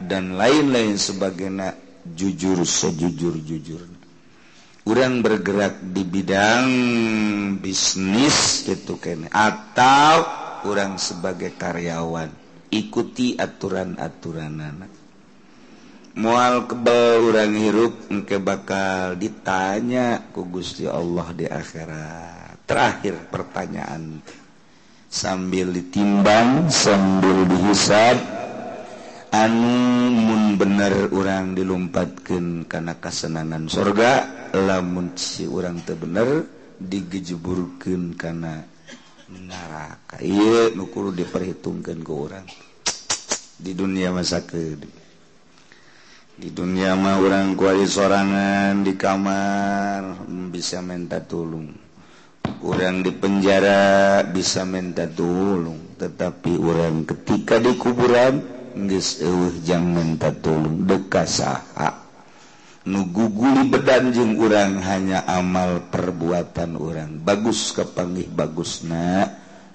dan 0.05 0.37
lain-lain 0.39 0.95
sebagainya 0.95 1.75
jujur 2.05 2.63
sejujur-jujur 2.63 3.99
kurang 4.89 5.21
bergerak 5.21 5.85
di 5.85 6.01
bidang 6.01 6.65
bisnis 7.61 8.65
itu 8.65 8.97
kan 8.97 9.29
atau 9.29 10.25
kurang 10.65 10.97
sebagai 10.97 11.53
karyawan. 11.61 12.33
Ikuti 12.69 13.37
aturan-aturan 13.37 14.61
anak 14.61 14.93
mual 16.19 16.67
kebel 16.67 17.31
orang 17.31 17.55
hirup 17.55 17.95
engke 18.11 18.43
bakal 18.43 19.15
ditanya 19.15 20.19
ku 20.35 20.51
Gusti 20.51 20.91
Allah 20.91 21.31
di 21.31 21.47
akhirat. 21.47 22.67
Terakhir 22.67 23.31
pertanyaan 23.31 24.19
sambil 25.07 25.71
ditimbang, 25.71 26.67
sambil 26.69 27.47
dihisab 27.47 28.19
anu 29.31 30.11
mun 30.11 30.59
bener 30.59 31.09
orang 31.15 31.55
dilumpatkan 31.55 32.67
karena 32.67 32.99
kesenangan 32.99 33.71
surga 33.71 34.13
lamun 34.59 35.15
si 35.15 35.47
orang 35.47 35.81
teu 35.87 35.95
bener 35.95 36.45
digejeburkan 36.83 38.19
karena 38.19 38.67
neraka. 39.31 40.19
Iya 40.19 40.75
nukuru 40.75 41.15
diperhitungkan 41.15 42.03
ke 42.03 42.13
orang 42.13 42.47
di 43.59 43.71
dunia 43.75 44.11
masa 44.11 44.43
ke 44.43 44.79
di 46.39 46.55
dunia 46.55 46.95
mah 46.95 47.19
orang 47.19 47.59
kuali 47.59 47.83
sorangan 47.83 48.87
di 48.87 48.95
kamar 48.95 50.23
hmm, 50.23 50.55
bisa 50.55 50.79
minta 50.79 51.19
tolong 51.19 51.67
orang 52.63 53.03
di 53.03 53.11
penjara 53.11 54.23
bisa 54.23 54.63
minta 54.63 55.11
tolong 55.11 55.99
tetapi 55.99 56.55
orang 56.55 57.03
ketika 57.03 57.59
di 57.59 57.75
kuburan 57.75 58.39
geus 58.87 59.19
eueuh 59.19 59.59
jang 59.67 59.91
minta 59.91 60.31
tolong 60.31 60.87
deka 60.87 61.27
saha 61.27 62.07
nu 62.87 63.11
guguli 63.11 63.67
bedan 63.67 64.15
jeung 64.15 64.39
urang 64.39 64.79
hanya 64.79 65.27
amal 65.27 65.91
perbuatan 65.91 66.79
orang 66.79 67.19
bagus 67.19 67.75
kapanggih 67.75 68.31
bagusna 68.31 69.27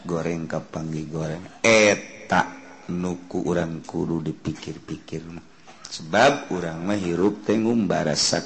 goreng 0.04 0.48
kapanggih 0.52 1.08
goreng. 1.08 1.44
Eta 1.64 2.44
nuku 2.92 3.48
orang 3.48 3.80
kudu 3.88 4.20
dipikir-pikir 4.20 5.24
mah. 5.32 5.53
sebab 5.94 6.50
orang 6.50 6.82
menghirup 6.82 7.46
tengum 7.46 7.86
barasa 7.86 8.42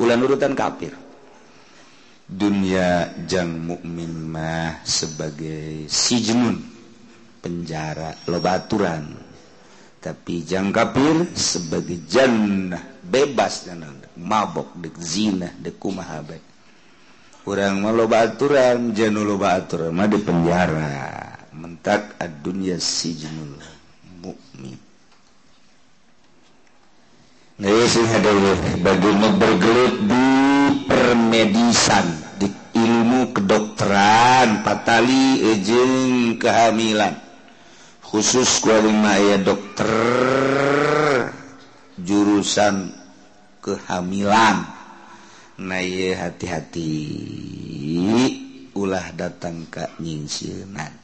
ulan 0.00 0.20
urutan 0.24 0.56
kafir. 0.56 0.96
Dunia 2.24 3.12
jang 3.28 3.60
mukmin 3.68 4.32
mah 4.32 4.80
sebagai 4.80 5.84
sijnun 5.92 6.56
penjara 7.44 8.16
lobaturan. 8.24 9.12
Tapi 10.00 10.40
jang 10.40 10.72
kafir 10.72 11.36
sebagai 11.36 12.00
jannah 12.08 12.80
bebas 13.04 13.68
dan 13.68 13.84
mabok 14.16 14.72
dek 14.80 14.96
zina 14.96 15.52
dek 15.60 15.76
kumaha 15.76 16.24
urang 17.44 17.84
mah 17.84 17.92
loba 17.92 18.24
aturan 18.24 18.96
janu 18.96 19.20
loba 19.20 19.60
aturan 19.60 19.92
mah 19.92 20.08
di 20.08 20.16
penjara. 20.16 20.96
Mentak 21.54 22.16
ad 22.16 22.40
dunia 22.40 22.80
sijnul 22.80 23.60
mukmin. 24.24 24.83
bagaiman 28.82 29.38
bergelut 29.38 30.10
di 30.10 30.26
permedisan 30.90 32.02
di 32.34 32.50
ilmu 32.74 33.30
kedokteran 33.30 34.66
patali 34.66 35.38
ejeng 35.54 36.34
kehamilan. 36.34 37.14
Khusus 38.02 38.58
kualima 38.58 39.14
ya 39.22 39.38
dokter 39.38 39.86
jurusan 41.94 42.90
kehamilan. 43.62 44.66
Nah 45.62 45.86
hati-hati. 46.18 46.90
Ulah 48.74 49.14
datang 49.14 49.70
ke 49.70 49.86
nyingsinan 50.02 51.03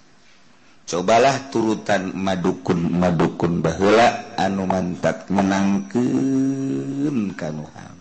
cobalah 0.90 1.54
turutan 1.54 2.10
madukun 2.18 2.90
madukun 2.90 3.62
bahula 3.62 4.34
anu 4.34 4.66
mantap 4.66 5.30
menangkeun 5.30 7.30
kanuham 7.38 7.94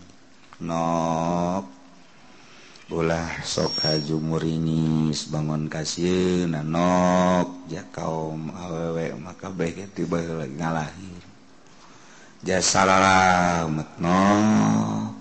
nok. 0.58 1.70
Ulah 2.90 3.46
sok 3.46 3.86
haju 3.86 4.42
bangun 5.30 5.70
kasih 5.70 6.50
nok. 6.50 7.70
Ja 7.70 7.86
kaum 7.94 8.50
awewek 8.50 9.14
maka 9.22 9.54
baik 9.54 9.94
tiba 9.94 10.26
lagi 10.26 10.58
ngalahir. 10.58 11.22
Jasa 12.42 12.90
lalamet 12.90 14.02
nok. 14.02 15.14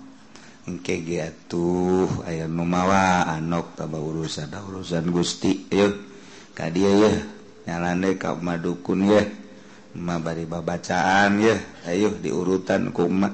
Engke 0.65 1.05
ge 1.05 1.21
atuh 1.21 2.25
aya 2.25 2.49
numawa 2.49 3.29
anok 3.29 3.77
taba 3.77 4.01
urusan 4.01 4.49
urusan 4.49 5.13
Gusti 5.13 5.69
yeuh 5.69 5.93
ka 6.57 6.73
dieu 6.73 7.05
yeuh 7.05 7.38
nyalande 7.69 8.17
ka 8.17 8.33
madukun 8.33 9.05
ya 9.05 9.21
bari 9.93 10.49
babacaan 10.49 11.37
ya 11.37 11.53
ayo 11.85 12.17
diurutan 12.17 12.89
kuma 12.89 13.29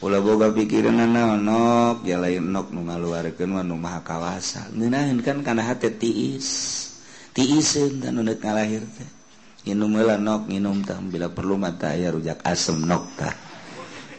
ula 0.00 0.16
boga 0.20 0.48
pikiran 0.48 0.96
naonok 0.96 2.08
ya 2.08 2.16
lain 2.16 2.48
nok 2.48 2.72
nu 2.72 2.88
ngaluarkeun 2.88 3.52
wa 3.52 3.60
nu 3.60 3.76
maha 3.76 4.00
kawasa. 4.00 4.72
Ngeunaheun 4.72 5.20
kan 5.20 5.44
kana 5.44 5.60
hate 5.60 5.92
tiis. 5.92 6.48
Tiiseun 7.36 8.00
kan 8.00 8.16
unek 8.16 8.40
ngalahir 8.40 8.80
teh. 8.80 9.10
Nginum 9.68 10.00
heula 10.00 10.16
nok 10.16 10.48
nginum 10.48 10.80
tah. 10.88 10.96
Bila 11.04 11.28
perlu 11.28 11.60
mata 11.60 11.92
aya 11.92 12.08
rujak 12.16 12.40
asem 12.48 12.80
nok 12.80 13.04
tah. 13.20 13.34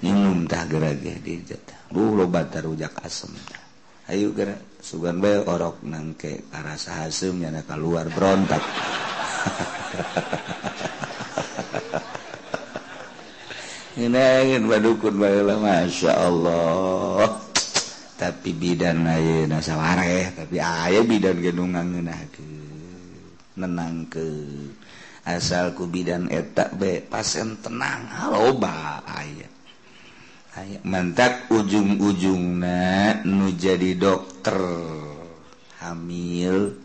Nginum 0.06 0.46
tah 0.46 0.70
gerage 0.70 1.18
di 1.18 1.42
jatah 1.42 1.90
uh 1.98 2.12
loba 2.14 2.46
tah 2.46 2.62
rujak 2.62 3.02
asem 3.02 3.34
tah. 3.50 3.62
Ayo 4.14 4.38
gerak 4.38 4.78
sugan 4.86 5.18
bae 5.18 5.42
orok 5.42 5.82
nangke 5.82 6.46
karasa 6.54 7.10
asem 7.10 7.42
nya 7.42 7.58
keluar 7.66 8.06
berontak. 8.14 8.62
Masya 15.62 16.12
Allah. 16.14 17.42
Tapi 18.18 18.54
bidan 18.54 19.02
lainsawareh 19.02 20.38
tapi 20.38 20.62
aya 20.62 21.02
bidan 21.02 21.42
gedungan 21.42 22.06
menang 23.58 24.06
ke 24.06 24.26
asalku 25.26 25.90
bidan 25.90 26.30
etak 26.30 26.78
be 26.78 27.02
pasien 27.02 27.58
tenang. 27.66 28.06
Loba 28.30 29.02
aya 29.10 29.50
mantap 30.86 31.50
ujung-ujung 31.50 32.62
na 32.62 33.18
nu 33.26 33.50
jadi 33.54 33.98
dokter. 33.98 34.58
Hamil. 35.82 36.78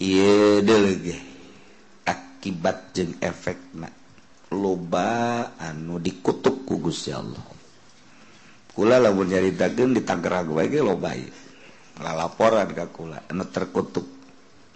Ye 0.00 0.64
delegeh 0.64 1.29
akibat 2.40 2.96
jeung 2.96 3.20
efek 3.20 3.76
loba 4.48 5.12
anu 5.60 6.00
dikutuk 6.00 6.64
kugus 6.64 7.12
ya 7.12 7.20
Allah. 7.20 7.44
Kula 8.72 8.96
lamun 8.96 9.28
nyaritakeun 9.28 9.92
di 9.92 10.00
Tangerang 10.00 10.56
wae 10.56 10.72
ge 10.72 10.80
loba 10.80 11.12
laporan 12.00 12.72
ka 12.72 12.88
kula 12.88 13.28
anu 13.28 13.44
terkutuk 13.44 14.08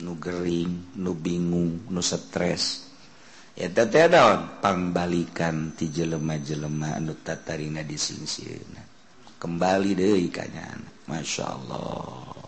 nu 0.04 0.20
gering 0.20 1.00
nu 1.00 1.16
bingung 1.16 1.88
nu 1.88 2.04
stres. 2.04 2.84
Ya 3.56 3.72
teh 3.72 3.88
daun 4.12 4.60
pangbalikan 4.60 5.72
ti 5.72 5.88
jelema-jelema 5.88 7.00
anu 7.00 7.16
tatarina 7.16 7.80
disingsieunan 7.80 8.92
kembali 9.40 9.96
deui 9.96 10.28
ka 10.28 10.44
Masya 11.08 11.44
Allah. 11.48 12.43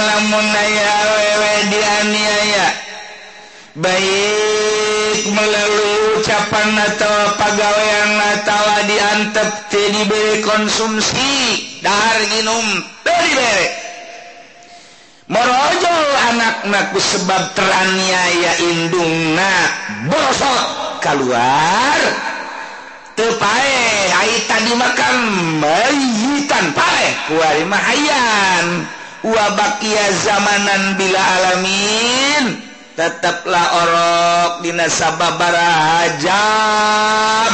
lamunwe 0.00 0.64
dianiaya. 1.68 2.68
Baik 3.76 5.20
melalui 5.28 6.24
ucapan 6.24 6.68
atau 6.80 7.16
pegawaian 7.36 8.12
atau 8.40 8.64
diantep 8.88 9.50
diberi 9.68 10.40
konsumsi. 10.40 11.68
Dahar 11.84 12.20
minum 12.32 12.64
teu 13.04 13.24
derek 13.36 13.72
merojol 15.30 16.04
anak-anakku 16.32 16.98
sebab 16.98 17.54
teraniaya 17.54 18.52
indungna 18.60 19.52
bosok 20.10 20.60
keluar 21.00 22.00
tadi 24.48 24.72
makan 24.72 25.16
bayitan 25.60 26.72
payan 26.72 28.66
wabakia 29.24 30.04
zamanan 30.24 30.96
bila 30.96 31.20
alamin. 31.20 32.44
Tetaplah 32.90 33.66
orok 33.80 34.52
di 34.60 34.76
nasababara 34.76 35.72
hajam 35.72 37.52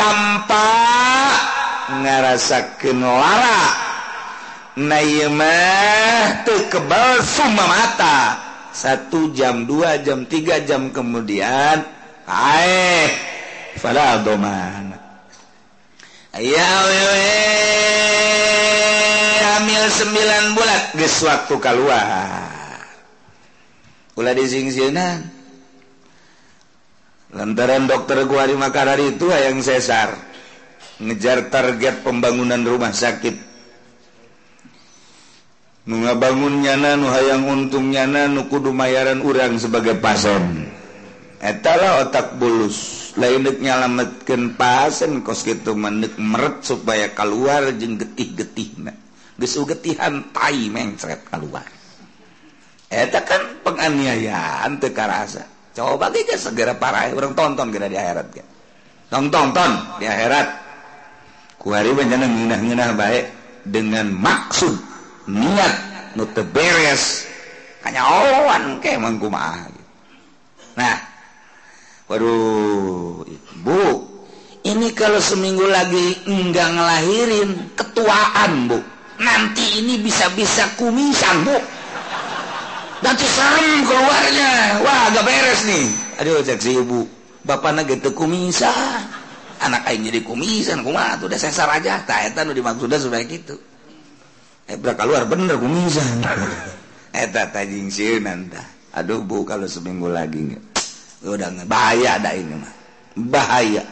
tanpa 0.00 0.70
ngarasa 1.92 2.80
kelara 2.80 3.60
naimah 4.80 6.46
tuh 6.48 6.72
kebal 6.72 7.20
semua 7.20 7.68
mata. 7.68 8.20
Satu 8.72 9.34
jam 9.34 9.66
dua 9.66 9.98
jam 10.00 10.24
tiga 10.24 10.62
jam 10.62 10.88
kemudian 10.94 11.82
aeh 12.24 13.37
fala 13.76 14.24
doman 14.24 14.96
ya 16.38 16.70
wewe 16.86 17.26
hamil 19.58 19.84
sembilan 19.90 20.44
bulan 20.54 20.82
geus 20.94 21.18
waktu 21.26 21.54
keluar. 21.58 22.46
Ulah 24.18 24.34
disingsieunan 24.34 25.18
lantaran 27.34 27.90
dokter 27.90 28.22
gua 28.26 28.46
di 28.46 28.54
Makarar 28.54 28.98
itu 29.02 29.26
yang 29.30 29.58
sesar. 29.62 30.14
Ngejar 30.98 31.46
target 31.50 32.02
pembangunan 32.02 32.58
rumah 32.62 32.90
sakit. 32.90 33.46
Nu 35.86 36.02
ngabangun 36.02 36.66
nyana 36.66 36.98
nu 36.98 37.06
hayang 37.06 37.46
untung 37.46 37.94
nyana 37.94 38.26
nu 38.26 38.50
kudu 38.50 38.74
mayaran 38.74 39.22
urang 39.22 39.58
sebagai 39.62 39.94
pasien. 40.02 40.66
Etala 41.38 42.02
otak 42.02 42.34
bulus 42.34 42.97
lainuk 43.18 43.58
nyalametkan 43.58 44.54
pasen 44.54 45.26
kos 45.26 45.42
gitu 45.42 45.74
menuk 45.74 46.14
meret 46.16 46.62
supaya 46.62 47.10
keluar 47.12 47.74
jeng 47.74 47.98
getih-getih 47.98 48.70
na 48.86 48.94
gesu 49.34 49.66
getihan 49.66 50.30
tai 50.30 50.70
mencret 50.70 51.26
keluar 51.26 51.66
eta 52.88 53.20
kan 53.24 53.60
penganiayaan 53.62 54.80
teu 54.80 54.92
karasa. 54.96 55.44
Coba 55.76 56.10
ge 56.10 56.34
segera 56.34 56.74
parah 56.74 57.12
orang 57.12 57.36
tonton 57.36 57.70
geura 57.70 57.86
di 57.86 57.94
akhirat 57.94 58.26
ge. 58.34 58.44
Tong 59.12 59.28
tonton 59.30 60.00
di 60.02 60.08
akhirat. 60.08 60.48
Ku 61.60 61.70
hari 61.70 61.92
bencana 61.94 62.26
ngeunah-ngeunah 62.26 62.90
bae 62.96 63.20
dengan 63.62 64.10
maksud 64.10 64.74
niat 65.30 65.74
nu 66.16 66.24
teu 66.32 66.42
beres. 66.48 67.28
Kanyaoan 67.78 68.82
ke 68.82 68.98
mangkumaha 68.98 69.70
nah 70.78 70.94
Waduh 72.08 73.20
Bu 73.60 74.08
ini 74.64 74.92
kalau 74.96 75.20
seminggu 75.20 75.64
lagi 75.68 76.24
enggak 76.28 76.68
ngelahirin 76.72 77.72
ketuaan 77.76 78.68
Bu. 78.68 78.78
Nanti 79.20 79.82
ini 79.82 80.00
bisa-bisa 80.00 80.72
kumisan 80.80 81.44
Bu. 81.44 81.56
Nanti 83.04 83.24
serem 83.28 83.86
keluarnya. 83.86 84.82
Wah 84.82 85.12
agak 85.12 85.24
beres 85.24 85.62
nih. 85.68 85.86
Aduh 86.20 86.42
seksi 86.42 86.80
ibu 86.80 87.04
bapak 87.44 87.76
naga 87.76 87.94
itu 87.94 88.10
kumisan. 88.16 89.04
Anak 89.58 89.90
aing 89.90 90.06
jadi 90.06 90.22
kumisan 90.22 90.86
kumaha 90.86 91.18
tuh? 91.18 91.26
Udah 91.28 91.38
sesar 91.38 91.68
aja. 91.70 92.02
Tak 92.08 92.32
eta 92.32 92.46
nu 92.46 92.54
dimaksudnya 92.54 92.98
sudah 92.98 93.18
gitu. 93.26 93.58
Eh, 94.70 94.76
Ebrak 94.76 94.96
keluar 95.00 95.26
bener 95.26 95.58
kumisan. 95.60 96.24
Eta 97.24 97.50
tajing 97.50 97.88
sieun 97.88 98.52
aduh 98.92 99.24
bu 99.24 99.42
kalau 99.42 99.64
seminggu 99.64 100.12
lagi 100.12 100.54
nggak 100.54 100.77
bahaya 101.66 102.18
ada 102.18 102.30
ini 102.34 102.54
mah. 102.54 102.74
Bahaya. 103.18 103.82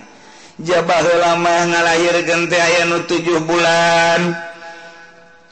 Jabah 0.56 1.04
lama 1.20 1.68
ngalahir 1.68 2.24
gente 2.24 2.56
aya 2.56 2.88
nu 2.88 3.04
tujuh 3.04 3.44
bulan 3.44 4.32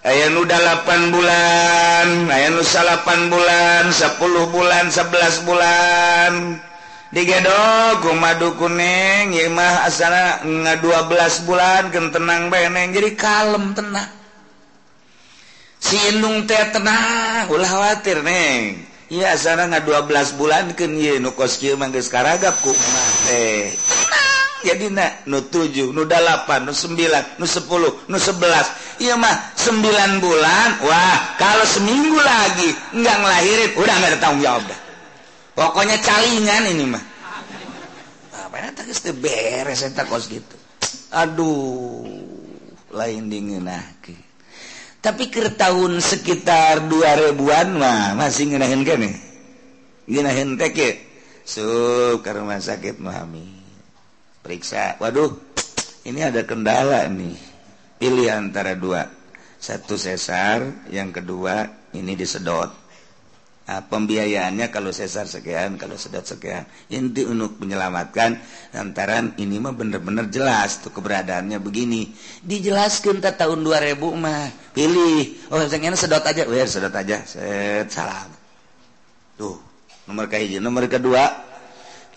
aya 0.01 0.33
nu 0.33 0.49
delapan 0.49 1.13
bulan 1.13 2.25
aya 2.33 2.49
nu 2.49 2.65
salapan 2.65 3.29
bulan 3.29 3.93
sepuluh 3.93 4.49
bulan 4.49 4.89
sebelas 4.89 5.45
bulan. 5.45 6.57
Digedok 7.13 8.03
kumadu 8.03 8.57
kuning 8.59 9.37
ya 9.37 9.47
mah 9.53 9.87
asana 9.87 10.43
nga 10.43 10.75
dua 10.81 11.07
belas 11.07 11.45
bulan 11.45 11.93
kentenang 11.93 12.49
beneng 12.49 12.91
jadi 12.97 13.13
kalem 13.13 13.77
tenang. 13.77 14.09
Si 15.85 16.01
indung 16.11 16.49
teh 16.49 16.65
tenang 16.73 17.45
ulah 17.53 17.69
khawatir 17.69 18.25
neng. 18.25 18.94
ya 19.15 19.39
sana 19.39 19.71
nga 19.71 19.79
12 19.79 20.35
bulan 20.35 20.75
ke 20.75 20.91
koskaraga 21.95 22.51
eh 23.31 23.71
jadi 24.65 24.89
nak 24.91 25.29
nu 25.29 25.45
7 25.45 25.93
nu 25.93 26.03
8 26.09 26.67
nu 26.67 26.73
9 26.73 27.39
nu 27.39 27.47
10 27.47 28.11
nu 28.11 28.17
11 28.17 29.05
iya 29.05 29.15
mah 29.15 29.55
9 29.55 30.25
bulan 30.25 30.69
wah 30.83 31.37
kalau 31.37 31.63
seminggu 31.69 32.19
lagi 32.19 32.73
nggak 32.97 33.17
ngelahirin 33.23 33.71
udah 33.77 33.95
nggak 33.95 34.11
ada 34.11 34.19
tanggung 34.19 34.43
jawab 34.43 34.65
dah. 34.67 34.81
Pokoknya 35.55 36.03
calingan 36.03 36.67
ini 36.67 36.85
mah. 36.91 37.05
Apa 38.51 38.75
beres 39.15 39.87
kos 40.11 40.27
gitu. 40.27 40.57
Aduh 41.15 42.11
lain 42.91 43.31
dingin 43.31 43.67
nah 43.67 43.94
tapi 45.05 45.29
ke 45.29 45.53
tahun 45.53 46.01
sekitar 46.01 46.89
dua 46.89 47.21
ribuan 47.21 47.77
mah 47.77 48.17
masih 48.17 48.49
ngenahin 48.57 48.81
nih 48.81 49.15
ngenahin 50.09 50.57
teke 50.57 51.05
sup 51.45 52.25
ke 52.25 52.33
rumah 52.33 52.57
sakit 52.57 52.97
mami 53.05 53.65
periksa. 54.45 55.01
Waduh 55.01 55.33
ini 56.05 56.21
ada 56.21 56.45
kendala 56.45 57.09
nih. 57.09 57.37
Pilih 57.97 58.29
antara 58.29 58.77
dua. 58.77 59.09
Satu 59.57 59.97
sesar 59.97 60.89
yang 60.93 61.09
kedua 61.09 61.89
ini 61.97 62.13
disedot 62.13 62.84
Uh, 63.65 63.81
pembiayaannya 63.81 64.69
kalau 64.69 64.93
sesar 64.93 65.25
sekian 65.25 65.81
kalau 65.81 65.97
sedot 65.97 66.21
sekian. 66.21 66.69
Inti 66.93 67.25
untuk 67.25 67.57
menyelamatkan 67.65 68.37
lantaran 68.77 69.33
ini 69.41 69.57
mah 69.57 69.73
bener-bener 69.73 70.29
jelas 70.29 70.85
tuh 70.85 70.93
keberadaannya 70.93 71.57
begini. 71.65 72.13
Dijelaskan 72.45 73.25
tak 73.25 73.41
tahun 73.41 73.65
2000 73.65 73.97
mah 74.21 74.53
pilih. 74.77 75.49
Oh 75.49 75.65
pengen 75.65 75.97
sedot 75.97 76.21
aja. 76.21 76.45
Wer 76.45 76.69
sedot 76.69 76.93
aja. 76.93 77.25
Set 77.25 77.89
salam. 77.89 78.29
Tuh 79.41 79.57
nomor 80.05 80.29
kahiji 80.29 80.61
nomor 80.61 80.85
kedua 80.85 81.25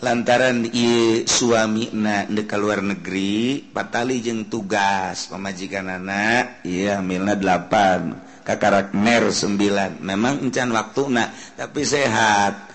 lantaran 0.04 0.68
i 0.68 1.24
suami 1.24 1.90
na 1.96 2.28
deka 2.28 2.60
luar 2.60 2.84
negeri 2.84 3.64
patali 3.72 4.20
jeng 4.20 4.46
tugas 4.46 5.32
pemajikan 5.32 5.88
anak 5.88 6.60
iya 6.68 7.00
milna 7.00 7.34
delapan. 7.34 8.27
karakter 8.56 9.28
9 9.28 10.00
memang 10.00 10.40
encan 10.40 10.72
waktu 10.72 11.02
nah 11.12 11.28
tapi 11.52 11.84
sehat. 11.84 12.68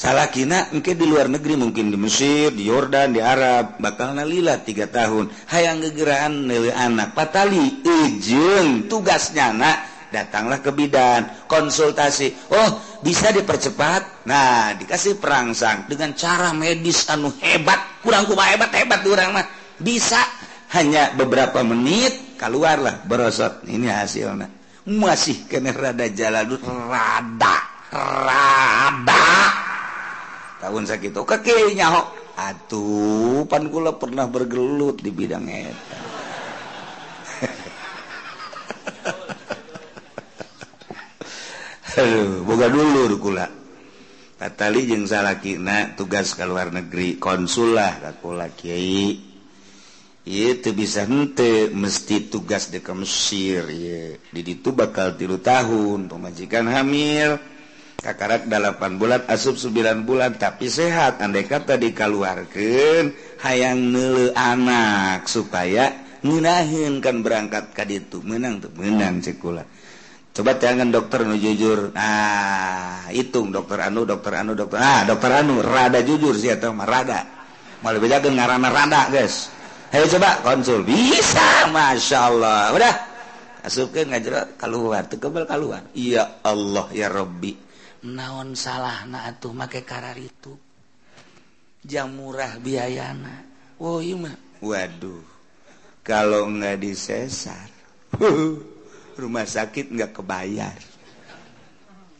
Salah 0.00 0.32
kina 0.32 0.72
mungkin 0.72 0.96
di 0.96 1.04
luar 1.04 1.28
negeri 1.28 1.60
mungkin 1.60 1.92
di 1.92 1.98
Mesir 2.00 2.56
di 2.56 2.72
Yordan 2.72 3.12
di 3.12 3.20
Arab. 3.20 3.76
Bakal 3.76 4.16
nalila 4.16 4.56
tiga 4.56 4.88
tahun. 4.88 5.28
Hayang 5.52 5.84
gegeraan 5.84 6.48
nilai 6.48 6.72
anak. 6.72 7.12
Patali 7.12 7.84
ijeng 7.84 8.88
tugasnya 8.88 9.52
nak. 9.52 9.78
Datanglah 10.08 10.64
ke 10.64 10.72
bidan 10.72 11.44
konsultasi. 11.44 12.32
Oh 12.48 12.80
bisa 13.04 13.28
dipercepat? 13.28 14.24
Nah 14.24 14.72
dikasih 14.80 15.20
perangsang 15.20 15.84
dengan 15.84 16.16
cara 16.16 16.56
medis 16.56 17.04
anu 17.12 17.28
hebat. 17.36 18.00
Kurang 18.00 18.24
kuma 18.24 18.48
hebat 18.48 18.72
hebat 18.72 19.04
kurang 19.04 19.36
mah. 19.36 19.44
Bisa. 19.76 20.24
Hanya 20.72 21.12
beberapa 21.12 21.60
menit 21.60 22.40
keluarlah 22.40 23.04
berosot. 23.04 23.68
Ini 23.68 24.00
hasilnya 24.00 24.59
masih 24.88 25.44
kene 25.44 25.76
rada 25.76 26.08
jalan 26.08 26.56
rada 26.88 27.70
rada. 27.90 29.26
Tahun 30.60 30.84
sakit 30.84 31.16
oh, 31.16 31.24
oke 31.24 31.40
kayaknya 31.40 31.88
kok 31.88 32.12
atuh 32.36 33.48
pan 33.48 33.64
kula 33.68 33.92
pernah 33.96 34.28
bergelut 34.28 35.00
di 35.00 35.10
bidang 35.12 35.48
eta. 35.48 35.72
Aduh, 42.00 42.44
boga 42.46 42.70
dulu 42.70 43.18
kula. 43.18 43.50
Katali 44.40 44.88
jeung 44.88 45.04
salakina 45.04 45.92
tugas 45.96 46.32
ke 46.32 46.48
luar 46.48 46.72
negeri 46.72 47.20
konsul 47.20 47.76
lah 47.76 48.00
kakula 48.00 48.48
kiai. 48.52 49.29
itu 50.30 50.70
bisa 50.70 51.02
ente 51.02 51.74
mesti 51.74 52.30
tugas 52.30 52.70
di 52.70 52.78
ke 52.78 52.94
Mesir 52.94 53.66
ye. 53.66 54.22
did 54.30 54.62
itu 54.62 54.70
bakal 54.70 55.18
tilu 55.18 55.42
tahun 55.42 56.06
pemajikan 56.06 56.70
hamil. 56.70 57.42
Kakarak 58.00 58.48
8 58.48 58.96
bulan 58.96 59.28
asup 59.28 59.60
9 59.60 60.08
bulan 60.08 60.38
tapi 60.40 60.72
sehat. 60.72 61.20
Andai 61.20 61.44
kata 61.44 61.76
dikaluarkan 61.76 63.12
hayang 63.44 63.92
nele 63.92 64.32
anak 64.32 65.28
supaya 65.28 65.92
ngenahin 66.24 67.04
kan 67.04 67.20
berangkat 67.20 67.76
ka 67.76 67.84
itu 67.84 68.24
menang 68.24 68.64
tuh 68.64 68.72
menang 68.72 69.20
sekolah. 69.20 69.68
Coba 70.32 70.56
jangan 70.56 70.88
dokter 70.88 71.28
nu 71.28 71.36
jujur. 71.36 71.92
Ah 71.92 73.04
hitung 73.12 73.52
dokter 73.52 73.84
anu 73.84 74.08
dokter 74.08 74.32
anu 74.38 74.56
dokter 74.56 74.80
ah 74.80 75.04
dokter 75.04 75.44
anu 75.44 75.60
rada 75.60 76.00
jujur 76.00 76.32
sih 76.38 76.56
atau 76.56 76.72
mah 76.72 76.88
rada. 76.88 77.20
Malah 77.84 78.00
beda 78.00 78.24
ngarana 78.24 78.68
rada 78.72 79.12
guys. 79.12 79.59
Ayo 79.90 80.04
coba 80.06 80.38
konsul. 80.46 80.86
Bisa 80.86 81.66
Masya 81.70 82.18
Allah. 82.30 82.70
Udah. 82.74 82.94
Asupkan 83.60 84.08
ngajero 84.08 84.56
keluar 84.56 85.04
tekebal 85.04 85.44
keluar 85.44 85.84
iya 85.92 86.40
Allah 86.40 86.88
ya 86.96 87.12
Robbi 87.12 87.70
naon 88.04 88.56
salah 88.56 89.04
na 89.04 89.28
atuh 89.28 89.52
make 89.52 89.84
karar 89.84 90.16
itu? 90.16 90.56
Jam 91.80 92.16
murah 92.16 92.60
biayana. 92.60 93.44
Oh 93.80 94.00
iya 94.00 94.16
mah. 94.16 94.36
Waduh. 94.60 95.24
Kalau 96.04 96.48
nggak 96.48 96.80
disesar 96.80 97.68
rumah 99.20 99.44
sakit 99.44 99.92
nggak 99.92 100.12
kebayar. 100.16 100.76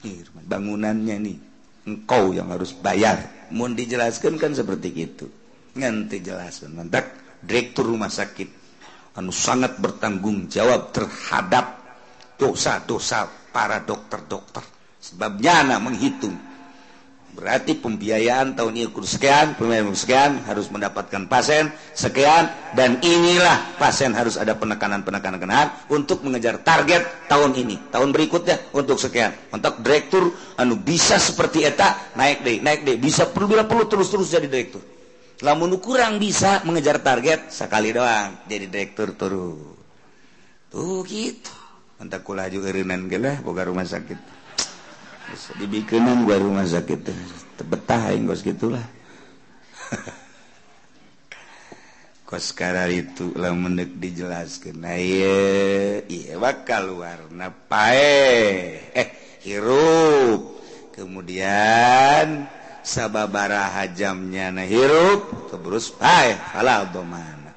Nih, 0.05 0.25
bangunannya 0.49 1.17
nih 1.21 1.39
engkau 1.89 2.33
yang 2.33 2.53
harus 2.53 2.73
bayar. 2.77 3.49
Mau 3.53 3.69
dijelaskan 3.69 4.41
kan 4.41 4.53
seperti 4.57 4.89
itu. 4.93 5.27
Nanti 5.77 6.21
jelasan 6.21 6.77
mantap. 6.77 7.05
Direktur 7.45 7.89
rumah 7.89 8.13
sakit 8.13 8.61
anu 9.19 9.35
sangat 9.35 9.77
bertanggung 9.83 10.47
jawab 10.47 10.95
terhadap 10.95 11.83
dosa-dosa 12.41 13.29
para 13.51 13.83
dokter-dokter. 13.83 14.63
Sebabnya 15.01 15.67
anak 15.67 15.81
menghitung. 15.91 16.37
Berarti 17.31 17.79
pembiayaan 17.79 18.59
tahun 18.59 18.75
ini 18.75 18.91
kurus 18.91 19.15
sekian 19.15 19.55
pembiayaan 19.55 19.95
sekian 19.95 20.43
harus 20.51 20.67
mendapatkan 20.67 21.31
pasien 21.31 21.71
sekian 21.95 22.51
dan 22.75 22.99
inilah 23.07 23.79
pasien 23.79 24.11
harus 24.19 24.35
ada 24.35 24.59
penekanan-penekanan 24.59 25.87
untuk 25.95 26.27
mengejar 26.27 26.59
target 26.59 27.07
tahun 27.31 27.55
ini 27.55 27.95
tahun 27.95 28.11
berikutnya 28.11 28.75
untuk 28.75 28.99
sekian. 28.99 29.31
Untuk 29.55 29.79
direktur 29.79 30.35
anu 30.59 30.75
bisa 30.83 31.23
seperti 31.23 31.71
eta 31.71 32.19
naik 32.19 32.43
deh 32.43 32.59
naik 32.59 32.83
deh 32.83 32.99
bisa 32.99 33.31
perlu 33.31 33.55
bila 33.55 33.63
perlu 33.63 33.87
terus-terus 33.87 34.27
jadi 34.27 34.51
direktur 34.51 34.83
lamun 35.41 35.81
kurang 35.81 36.21
bisa 36.21 36.61
mengejar 36.69 37.01
target 37.01 37.49
sekali 37.49 37.97
doang 37.97 38.45
jadi 38.45 38.69
direktur 38.69 39.17
turu 39.17 39.77
tuh 40.71 41.03
gitu. 41.05 41.53
Entah 42.01 42.25
juga 42.49 42.73
irinan 42.73 43.13
gelah 43.13 43.45
boga 43.45 43.69
rumah 43.69 43.85
sakit. 43.85 44.17
Dibikinin 45.61 46.25
gua 46.25 46.41
rumah 46.41 46.65
sakit 46.65 47.01
betah 47.61 48.09
aing 48.09 48.25
kos 48.25 48.41
gitulah. 48.41 48.83
Kos 52.31 52.55
karar 52.55 52.87
itu 52.95 53.35
lamun 53.35 53.75
deuk 53.75 53.99
dijelaskeun. 53.99 54.87
Iya 54.87 56.07
iya 56.07 56.39
bakal 56.39 57.03
warna 57.03 57.51
pae 57.51 58.79
eh 58.95 59.09
hirup. 59.43 60.63
Kemudian 60.95 62.47
sabababaraha 62.85 63.91
jamnya 63.93 64.51
nahirup 64.53 65.53
terus 65.53 65.95
mana. 67.05 67.53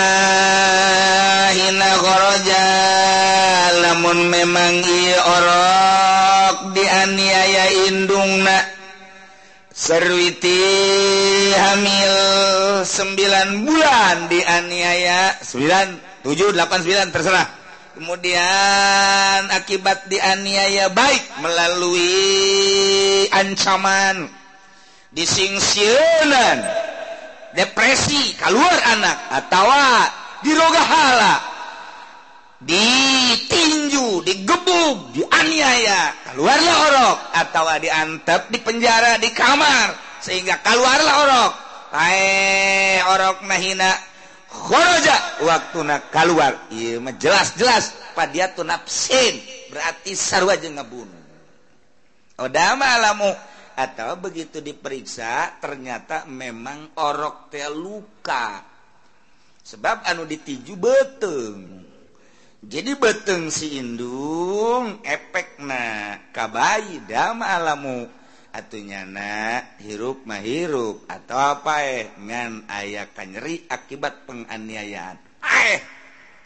namun 3.80 4.28
memang 4.28 4.76
orok 5.24 6.76
dianiaya 6.76 7.66
Indung 7.88 8.44
serwiti 9.76 10.60
hamil 11.56 12.16
9 12.84 13.68
bulan 13.68 14.28
dianiaya 14.28 15.40
9 15.44 16.24
789 16.28 17.14
terserah. 17.14 17.65
kemudian 17.96 19.48
akibat 19.50 20.06
dianiaya 20.12 20.92
baik 20.92 21.24
melalui 21.40 23.26
ancaman 23.32 24.28
disingsiunan 25.16 26.60
depresi 27.56 28.36
keluar 28.36 28.76
anak 28.92 29.18
atau 29.32 29.72
dirogahala 30.44 31.40
ditinju 32.60 34.22
digebuk 34.28 35.16
dianiaya 35.16 36.12
keluarlah 36.32 36.76
orok 36.92 37.18
atau 37.32 37.64
diantep 37.80 38.52
di 38.52 38.60
penjara 38.60 39.16
di 39.24 39.32
kamar 39.32 39.96
sehingga 40.26 40.60
keluarlah 40.66 41.16
orok. 41.24 41.54
Hai 41.96 43.00
orok 43.08 43.48
nahina 43.48 43.88
waktu 45.44 45.80
keluar 46.12 46.70
jelas-jelas. 47.20 48.16
Pada 48.16 48.48
tuh 48.56 48.64
nafsin 48.64 49.44
berarti 49.68 50.16
sarwa 50.16 50.56
je 50.56 50.72
ngebunuh 50.72 51.26
odamalamu 52.40 53.32
atau 53.76 54.16
begitu 54.20 54.64
diperiksa 54.64 55.60
ternyata 55.60 56.24
memang 56.28 56.96
orok 56.96 57.52
teh 57.52 57.68
luka. 57.72 58.64
Sebab 59.66 60.06
anu 60.06 60.30
ditiju 60.30 60.78
beteng. 60.78 61.84
Jadi 62.66 62.92
beteng 62.98 63.50
si 63.50 63.78
indung 63.82 65.02
efek 65.02 65.58
nah 65.62 66.30
kabai 66.30 67.02
dama 67.06 67.50
alamu. 67.58 68.06
atuhnyana 68.56 69.60
hirup 69.84 70.24
mahirrup 70.24 71.04
atau 71.12 71.36
apa 71.36 71.84
eh? 71.84 72.08
Ngan 72.16 72.72
aya 72.72 73.12
kanyeri 73.12 73.68
akibat 73.68 74.24
penganiayaan. 74.24 75.20
Eh 75.44 75.80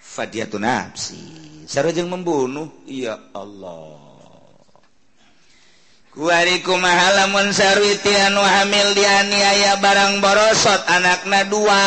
fadiatu 0.01 0.57
nafsi. 0.57 1.21
Sarajeng 1.69 2.09
membunuh. 2.09 2.65
Ya 2.89 3.13
Allah. 3.37 4.01
Kuariku 6.09 6.73
mahalamun 6.81 7.53
sarwiti 7.53 8.09
anu 8.09 8.41
hamil 8.41 8.97
dianiaya 8.97 9.77
barang 9.77 10.17
borosot 10.17 10.81
anakna 10.89 11.45
dua. 11.45 11.85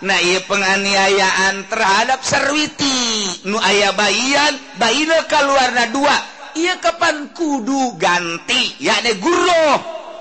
Na 0.00 0.16
iya 0.16 0.40
penganiayaan 0.46 1.66
terhadap 1.66 2.22
sarwiti. 2.22 3.42
Nu 3.50 3.58
aya 3.58 3.90
bayian 3.92 4.54
bayina 4.78 5.26
keluarna 5.26 5.90
dua. 5.90 6.39
ia 6.56 6.78
kapan 6.82 7.30
kudu 7.34 7.94
ganti? 8.00 8.78
Ya 8.82 8.98
guru. 9.18 9.66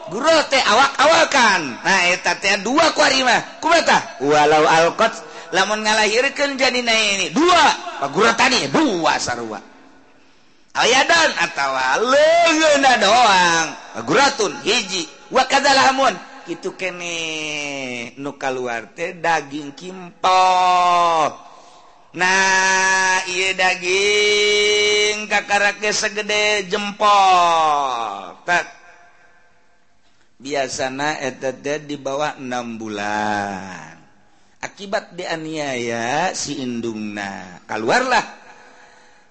Guru 0.09 0.35
teh 0.49 0.61
awak-awakan. 0.61 1.61
Nah 1.85 2.01
eta 2.09 2.33
teh 2.41 2.57
dua 2.65 2.89
kuarima 2.97 3.61
kumata 3.61 4.17
walau 4.25 4.65
alqat 4.65 5.13
lamun 5.53 5.85
ngalahirkeun 5.85 6.57
janina 6.57 6.93
ini. 6.93 7.29
Dua. 7.29 7.65
Pak 8.01 8.09
guru 8.09 8.29
tadi 8.33 8.65
dua 8.73 9.21
sarua. 9.21 9.61
Ayadan 10.73 11.29
atawa 11.41 12.01
leungeuna 12.01 12.91
doang. 13.01 13.67
Paguratun 14.01 14.53
hiji. 14.65 15.05
Wa 15.29 15.45
kadzalamun 15.45 16.17
kitu 16.49 16.73
kene 16.73 17.13
nu 18.17 18.33
kaluar 18.41 18.89
teh 18.97 19.13
daging 19.13 19.77
kimpol 19.77 21.48
Nah 22.09 23.21
ia 23.29 23.53
daging 23.53 25.29
kakarakke 25.29 25.93
segede 25.93 26.65
jempol. 26.65 28.33
Tak 28.49 28.65
biasanya 30.41 31.21
eteta 31.21 31.77
di 31.77 32.01
bawah 32.01 32.41
enam 32.41 32.81
bulan. 32.81 33.93
Akibat 34.57 35.13
dianiaya 35.13 36.33
si 36.33 36.65
indungna. 36.65 37.61
Keluarlah 37.69 38.25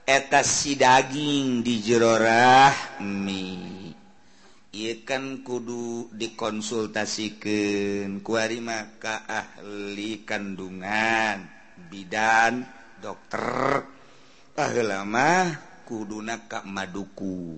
eta 0.07 0.47
si 0.47 0.79
daging 0.79 1.67
di 1.67 1.83
jerorah 1.83 3.03
mie 3.03 3.91
kan 5.03 5.43
kudu 5.43 6.15
dikonsultasikan. 6.15 8.23
Kuari 8.23 8.63
maka 8.63 9.27
ahli 9.27 10.23
kandungan. 10.23 11.58
bidan 11.89 12.65
dokter. 13.01 13.85
Ah, 14.59 14.71
Lama 14.75 15.53
kuduna 15.89 16.45
Kak 16.47 16.69
Maduku. 16.69 17.57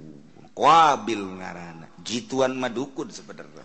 Wabil 0.60 1.40
ngaran 1.40 1.88
jituan 2.04 2.52
Madukun 2.52 3.08
sebenarnya. 3.08 3.64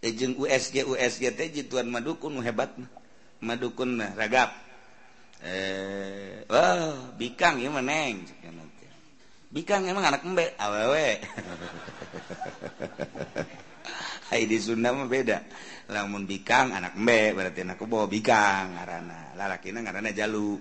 Eh, 0.00 0.08
Ejeng 0.08 0.40
USG 0.40 0.88
USG 0.88 1.36
teh 1.36 1.52
jituan 1.52 1.84
Madukun 1.92 2.40
hebat 2.40 2.72
Madukun 3.44 4.00
ragap. 4.16 4.56
Eh 5.44 6.48
oh, 6.48 7.12
bikang 7.20 7.60
ya 7.60 7.68
meneng 7.68 8.24
bikang 9.48 9.84
emang 9.88 10.04
anak 10.04 10.24
embe. 10.24 10.52
Awewe. 10.56 11.20
Hai 14.28 14.44
di 14.44 14.60
Sunda 14.60 14.92
mah 14.92 15.08
beda. 15.08 15.40
lamun 15.88 16.28
bikang 16.28 16.76
anak 16.76 17.00
embe 17.00 17.32
berarti 17.32 17.64
anak 17.64 17.80
kebo 17.80 18.04
bikang 18.04 18.76
ngarana. 18.76 19.32
Lalaki 19.40 19.72
ngarana 19.72 20.12
jalu. 20.12 20.60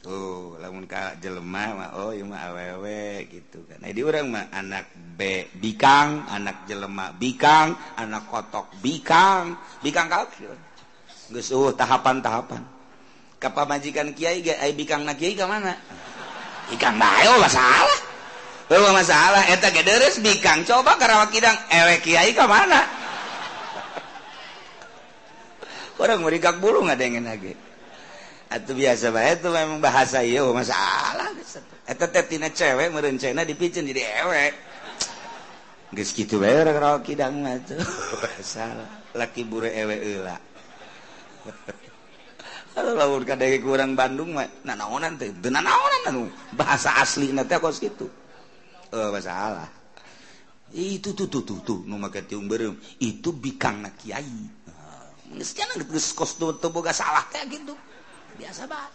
Tuh 0.00 0.56
lamun 0.56 0.88
ka 0.88 1.12
jelema 1.20 1.76
mah 1.76 1.90
oh 2.00 2.10
ieu 2.16 2.24
mah 2.24 2.50
awewe 2.50 3.28
gitu 3.28 3.62
kan. 3.68 3.84
Nah 3.84 3.92
di 3.92 4.00
urang 4.00 4.32
mah 4.32 4.48
anak 4.48 4.96
B 4.96 5.44
bikang 5.60 6.24
anak 6.24 6.64
jelema 6.64 7.12
bikang 7.14 7.76
anak 8.00 8.26
kotok 8.26 8.80
bikang. 8.80 9.54
Bikang 9.84 10.08
kabeh 10.08 10.50
geus 11.30 11.52
uh 11.54 11.70
tahapan-tahapan. 11.76 12.62
Ka 13.38 13.52
pamajikan 13.54 14.16
kiai 14.16 14.42
ge 14.42 14.56
ai 14.56 14.74
bikang 14.74 15.04
na 15.06 15.14
kiai 15.14 15.36
ka 15.36 15.46
mana? 15.46 15.76
Ikang 16.74 16.96
bae 16.98 17.24
oh 17.30 17.38
masalah. 17.38 18.00
Oh 18.72 18.90
masalah. 18.96 19.46
Eta 19.52 19.68
ge 19.70 19.84
deres 19.84 20.16
bikang. 20.18 20.64
Coba 20.64 20.96
karawak 20.96 21.30
kidang 21.30 21.54
ewe 21.70 22.00
kiai 22.02 22.32
ka 22.34 22.48
mana? 22.48 22.82
orang 26.00 26.24
merikak 26.24 26.56
bulu 26.56 26.88
nggak 26.88 26.98
dengen 26.98 27.28
lagi 27.28 27.52
atau 28.50 28.74
biasa 28.74 29.14
bae 29.14 29.38
itu 29.38 29.46
memang 29.46 29.78
bahasa 29.78 30.26
iya 30.26 30.42
masalah 30.42 31.30
eta 31.86 32.10
teh 32.10 32.24
tina 32.26 32.50
cewek 32.50 32.90
merencana 32.90 33.46
dipicen 33.46 33.86
jadi 33.86 34.26
ewek. 34.26 34.52
Geus 35.94 36.10
kitu 36.10 36.42
bae 36.42 36.58
urang 36.58 36.78
rawa 36.78 36.98
kidang 37.02 37.42
mah 37.42 37.58
tuh 37.62 37.78
salah. 38.42 38.90
Laki 39.14 39.46
bure 39.46 39.70
ewe 39.70 39.96
eula. 40.02 40.34
Kalau 42.74 42.94
lamun 42.94 43.26
kadege 43.26 43.58
kurang 43.58 43.98
Bandung 43.98 44.34
mah 44.34 44.46
nanaonan 44.66 45.14
teh 45.18 45.30
teu 45.30 45.50
nanaonan 45.50 46.02
anu. 46.10 46.22
Bahasa 46.54 46.98
asli 46.98 47.30
teh 47.30 47.58
kos 47.58 47.78
kitu. 47.78 48.06
Oh 48.90 49.14
masalah 49.14 49.80
itu 50.70 51.18
tuh 51.18 51.26
tuh 51.26 51.42
tuh 51.42 51.58
tuh 51.66 51.82
nu 51.82 51.98
make 51.98 52.22
tiung 52.30 52.46
beureum 52.46 52.78
itu 53.02 53.34
bikang 53.34 53.82
na 53.82 53.90
kiai. 53.90 54.59
boga 56.70 56.94
salah 56.94 57.26
kayak 57.30 57.54
gitu. 57.54 57.74
Biasa 58.38 58.66
banget. 58.66 58.92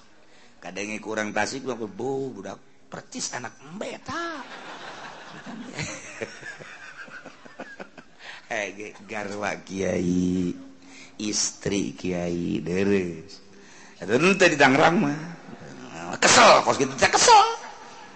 Kadang 0.59 0.97
kurang 0.97 1.29
tasik 1.29 1.61
mah 1.67 1.77
bo 1.77 2.33
budak 2.33 2.57
percis 2.89 3.37
anak 3.37 3.53
embeta 3.61 4.41
eh 8.55 8.95
garwa 9.03 9.51
kiai 9.67 10.55
istri 11.19 11.91
kiai 11.91 12.63
deres 12.63 13.43
itu 13.99 14.15
nanti 14.15 14.47
di 14.47 14.57
Tangerang 14.57 14.95
mah 15.01 15.11
eh, 15.11 16.15
kesel 16.23 16.63
kos 16.63 16.79
gitu 16.79 16.93
teh 16.95 17.09
kesel. 17.09 17.45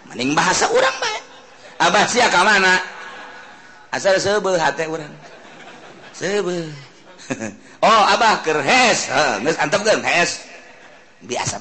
Mending 0.10 0.34
bahasa 0.34 0.66
orang 0.72 0.96
baik 1.02 1.24
abah 1.86 2.06
sia 2.10 2.28
ke 2.34 2.42
mana? 2.42 2.82
Asal 3.94 4.18
sebel 4.22 4.58
hati 4.58 4.86
orang 4.86 5.14
sebel 6.18 6.66
Oh 7.80 8.02
Abah 8.12 8.44
kerhes 8.44 9.08
biasa 11.24 11.56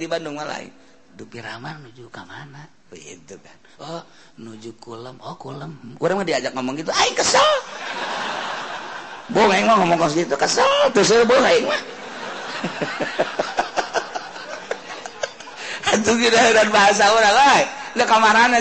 di 0.00 0.08
Bandung 0.08 0.40
lain. 0.40 0.72
Dupiraman 1.14 1.84
nuju 1.84 2.08
ke 2.08 2.22
mana? 2.24 2.64
Itu 2.94 3.36
kan. 3.44 3.58
Oh 3.84 4.02
nuju 4.40 4.72
kulem. 4.80 5.20
Oh 5.20 5.36
kulem. 5.36 5.76
Kurang 6.00 6.24
diajak 6.24 6.56
ngomong 6.56 6.80
gitu 6.80 6.88
Ay 6.96 7.12
kesel. 7.12 7.44
Boleh 9.28 9.60
mah 9.68 9.84
ngomong 9.84 10.00
kos 10.00 10.16
gitu 10.16 10.32
kesel. 10.36 10.88
Terus 10.96 11.12
aing 11.44 11.68
mah. 11.68 11.82
Antum 15.92 16.16
kita 16.16 16.40
dan 16.56 16.68
bahasa 16.74 17.06
orang 17.12 17.36
lain 17.36 17.66
Ini 17.94 18.04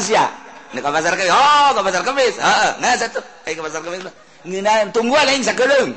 sih 0.04 0.14
ya? 0.14 0.28
Ini 0.76 0.84
ke 0.84 0.90
pasar 0.92 1.16
kemis. 1.16 1.32
Oh 1.32 1.70
ke 1.72 1.82
pasar 1.82 2.04
kemis. 2.04 2.36
Heeh, 2.36 2.72
Nah 2.84 2.92
satu. 3.00 3.24
Ayo 3.48 3.54
ke 3.56 3.64
pasar 3.72 3.82
kemis 3.82 4.04
lah 4.04 4.14
nginahin. 4.48 4.88
Tunggu 4.96 5.16
ah, 5.16 5.26
lain 5.28 5.44
sakelung 5.44 5.92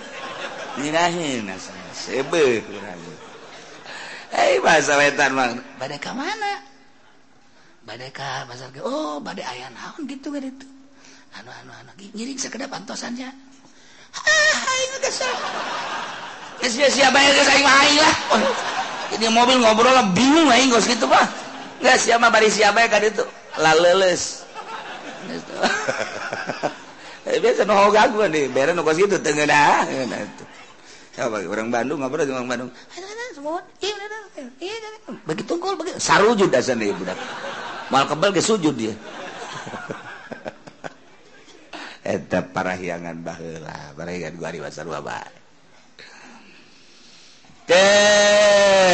nginahin. 0.78 1.46
Sebe 1.92 2.62
kurang. 2.64 3.00
Eh, 4.36 4.60
bahasa 4.60 4.98
wetan 5.00 5.32
mah 5.32 5.54
badai 5.80 5.96
ka 5.96 6.12
mana? 6.12 6.60
Badai 7.86 8.10
ka 8.10 8.44
pasar 8.50 8.68
ke 8.74 8.82
oh 8.82 9.22
badai 9.22 9.46
ayah 9.46 9.70
naon 9.72 10.04
gitu 10.10 10.34
kan 10.34 10.42
itu 10.42 10.66
anu 11.38 11.50
anu 11.62 11.72
anu. 11.72 11.90
Ngiring 12.12 12.36
sekedap 12.36 12.68
pantosannya. 12.68 13.30
Ah 14.16 14.76
ini 14.80 14.96
kesel 15.04 15.34
Geus 16.56 16.92
siapa 16.96 17.12
bayar 17.12 17.36
ke 17.36 17.42
aing 17.52 17.66
main 17.68 17.94
lah. 18.00 18.14
Oh, 18.32 18.40
ini 19.12 19.28
mobil 19.28 19.60
ngobrol 19.60 19.92
lah 19.92 20.08
bingung 20.16 20.48
aing 20.48 20.72
gos 20.72 20.88
gitu 20.88 21.04
pak. 21.04 21.28
Nggak 21.84 21.96
siapa 22.00 22.32
bari 22.32 22.48
siapa 22.48 22.80
ya 22.80 22.88
kan 22.88 23.04
itu. 23.04 23.24
Laleles. 23.60 24.42
Gitu. 27.26 27.34
Eh, 27.34 27.42
biasa 27.42 27.66
no 27.66 27.90
gangguan 27.90 28.30
deh 28.30 28.46
bere 28.46 28.70
no 28.70 28.86
kos 28.86 28.94
gitu 28.94 29.18
tengah 29.18 29.50
dah. 29.50 29.82
Coba 31.18 31.42
orang 31.42 31.74
Bandung 31.74 31.98
apa 32.06 32.22
orang 32.22 32.46
Bandung? 32.46 32.70
Semua. 33.34 33.58
Begitu 35.26 35.42
tungkul 35.44 35.74
begitu 35.74 35.98
sarujud 35.98 36.48
dasar 36.48 36.78
nih 36.78 36.94
budak 36.94 37.18
mal 37.90 38.06
kebal 38.06 38.30
ke 38.30 38.38
sujud 38.38 38.78
dia. 38.78 38.94
Eta 42.06 42.46
parahyangan 42.46 43.18
baheula. 43.26 43.90
Parahyangan 43.98 44.38
gua 44.38 44.54
di 44.54 44.62
pasar 44.62 44.86
bapak 44.86 45.26
teh. 47.66 48.86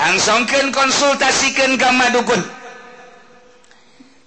Angsongkeun 0.00 0.72
konsultasikan 0.72 1.76
ke 1.76 1.88
madukun. 1.92 2.40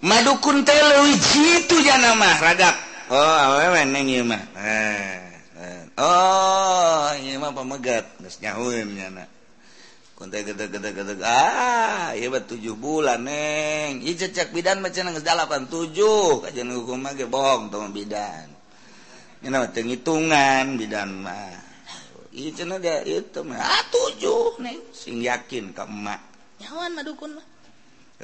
madukun 0.05 0.61
teh 0.61 0.77
leuwih 0.77 1.17
jitu 1.17 1.81
ya 1.81 1.97
nama 1.97 2.37
ragap. 2.37 2.77
Oh 3.09 3.17
awewe 3.17 3.81
neng 3.89 4.05
ieu 4.05 4.21
mah. 4.21 4.41
Eh, 4.53 5.17
eh, 5.57 5.81
oh 5.97 7.09
ieu 7.17 7.41
mah 7.41 7.49
pamegat 7.49 8.05
geus 8.21 8.37
nyahueun 8.37 8.93
nyana 8.93 9.25
kuntai 10.15 10.47
gede 10.47 10.71
gede 10.71 10.89
gede 10.95 11.13
ah 11.27 12.15
iya 12.15 12.29
bat 12.29 12.45
tujuh 12.45 12.77
bulan 12.77 13.25
neng. 13.25 14.05
Iya 14.05 14.29
cecak 14.29 14.53
bidan 14.53 14.85
macam 14.85 15.09
nangis 15.09 15.25
delapan 15.25 15.65
tujuh. 15.65 16.45
Kajian 16.45 16.69
hukum 16.69 17.01
mah 17.01 17.17
ge 17.17 17.25
bohong 17.25 17.73
tuh 17.73 17.89
bidan. 17.89 18.53
Ini 19.41 19.49
nama 19.49 19.67
hitungan 19.73 20.77
bidan 20.77 21.09
mah. 21.25 21.65
Iya 22.29 22.49
cina 22.61 22.77
dia 22.77 23.01
itu 23.01 23.41
mah 23.41 23.57
ah 23.57 23.83
tujuh 23.89 24.61
neng. 24.61 24.79
Sing 24.93 25.17
yakin 25.19 25.73
ke 25.73 25.81
emak. 25.81 26.21
Nyawan 26.61 26.93
madukun 26.93 27.41
mah. 27.41 27.54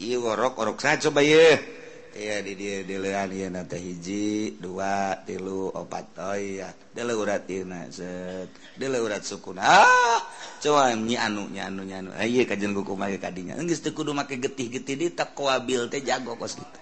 iworok 0.00 0.56
orok 0.64 0.78
sa 0.80 0.96
coba 0.96 1.20
ye 1.20 1.60
iya 2.16 2.40
di 2.40 2.56
dia 2.56 2.82
dilean 2.82 3.28
iya 3.30 3.52
nate 3.52 3.76
hiji 3.76 4.56
dua 4.56 5.20
tilu 5.28 5.70
opat 5.70 6.06
oh 6.18 6.34
iya. 6.34 6.72
Dile 6.90 7.14
urat 7.14 7.46
iya 7.46 7.86
set. 7.92 8.50
Dile 8.74 8.98
urat 8.98 9.22
suku 9.22 9.54
ah 9.60 10.18
coba 10.58 10.90
nyi 10.96 11.14
anu 11.20 11.46
nyi 11.52 11.60
anu 11.62 11.80
nyi 11.86 11.94
anu. 12.00 12.10
Eh, 12.18 12.26
iya 12.26 12.42
kajen 12.48 12.74
kuku 12.74 12.98
mage 12.98 13.22
kadinya. 13.22 13.54
Nggak 13.54 13.92
teku 13.92 14.02
kudu 14.02 14.16
make 14.16 14.40
getih 14.40 14.66
getih 14.72 14.96
di 14.98 15.06
tak 15.14 15.36
kuabil 15.38 15.86
teh 15.86 16.02
jago 16.02 16.34
kos 16.34 16.58
gitu. 16.58 16.78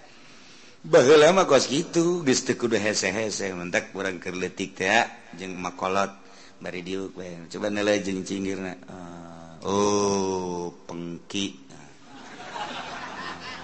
Baheula 0.89 1.35
mah 1.35 1.45
kos 1.45 1.69
gitu. 1.69 2.25
Geus 2.25 2.47
teu 2.47 2.57
kudu 2.57 2.81
hese 2.81 3.12
hese 3.12 3.53
mentak 3.53 3.93
kurang 3.93 4.23
kerletik 4.23 4.79
teh 4.79 5.05
jeung 5.37 5.59
makolot 5.61 6.09
bari 6.59 6.83
diuk 6.83 7.14
coba 7.53 7.71
nilai 7.71 8.03
jeung 8.03 8.25
cinggirna 8.25 8.75
ah, 8.91 9.61
oh 9.62 10.73
pengki. 10.89 11.68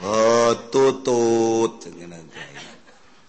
oh 0.02 0.50
tutut 0.72 1.86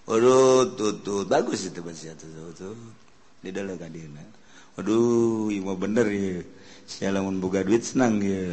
Waduh 0.05 0.77
tutut 0.77 1.25
bagus 1.25 1.65
itu 1.69 1.81
bahasa 1.81 2.13
tutut 2.17 2.77
di 3.41 3.49
dalam 3.53 3.77
kadina 3.77 4.21
Waduh 4.77 5.53
iya 5.53 5.73
bener 5.77 6.07
ya 6.09 6.41
si 6.85 7.05
lamun 7.09 7.41
boga 7.41 7.65
duit 7.65 7.81
senang 7.81 8.21
ya 8.21 8.49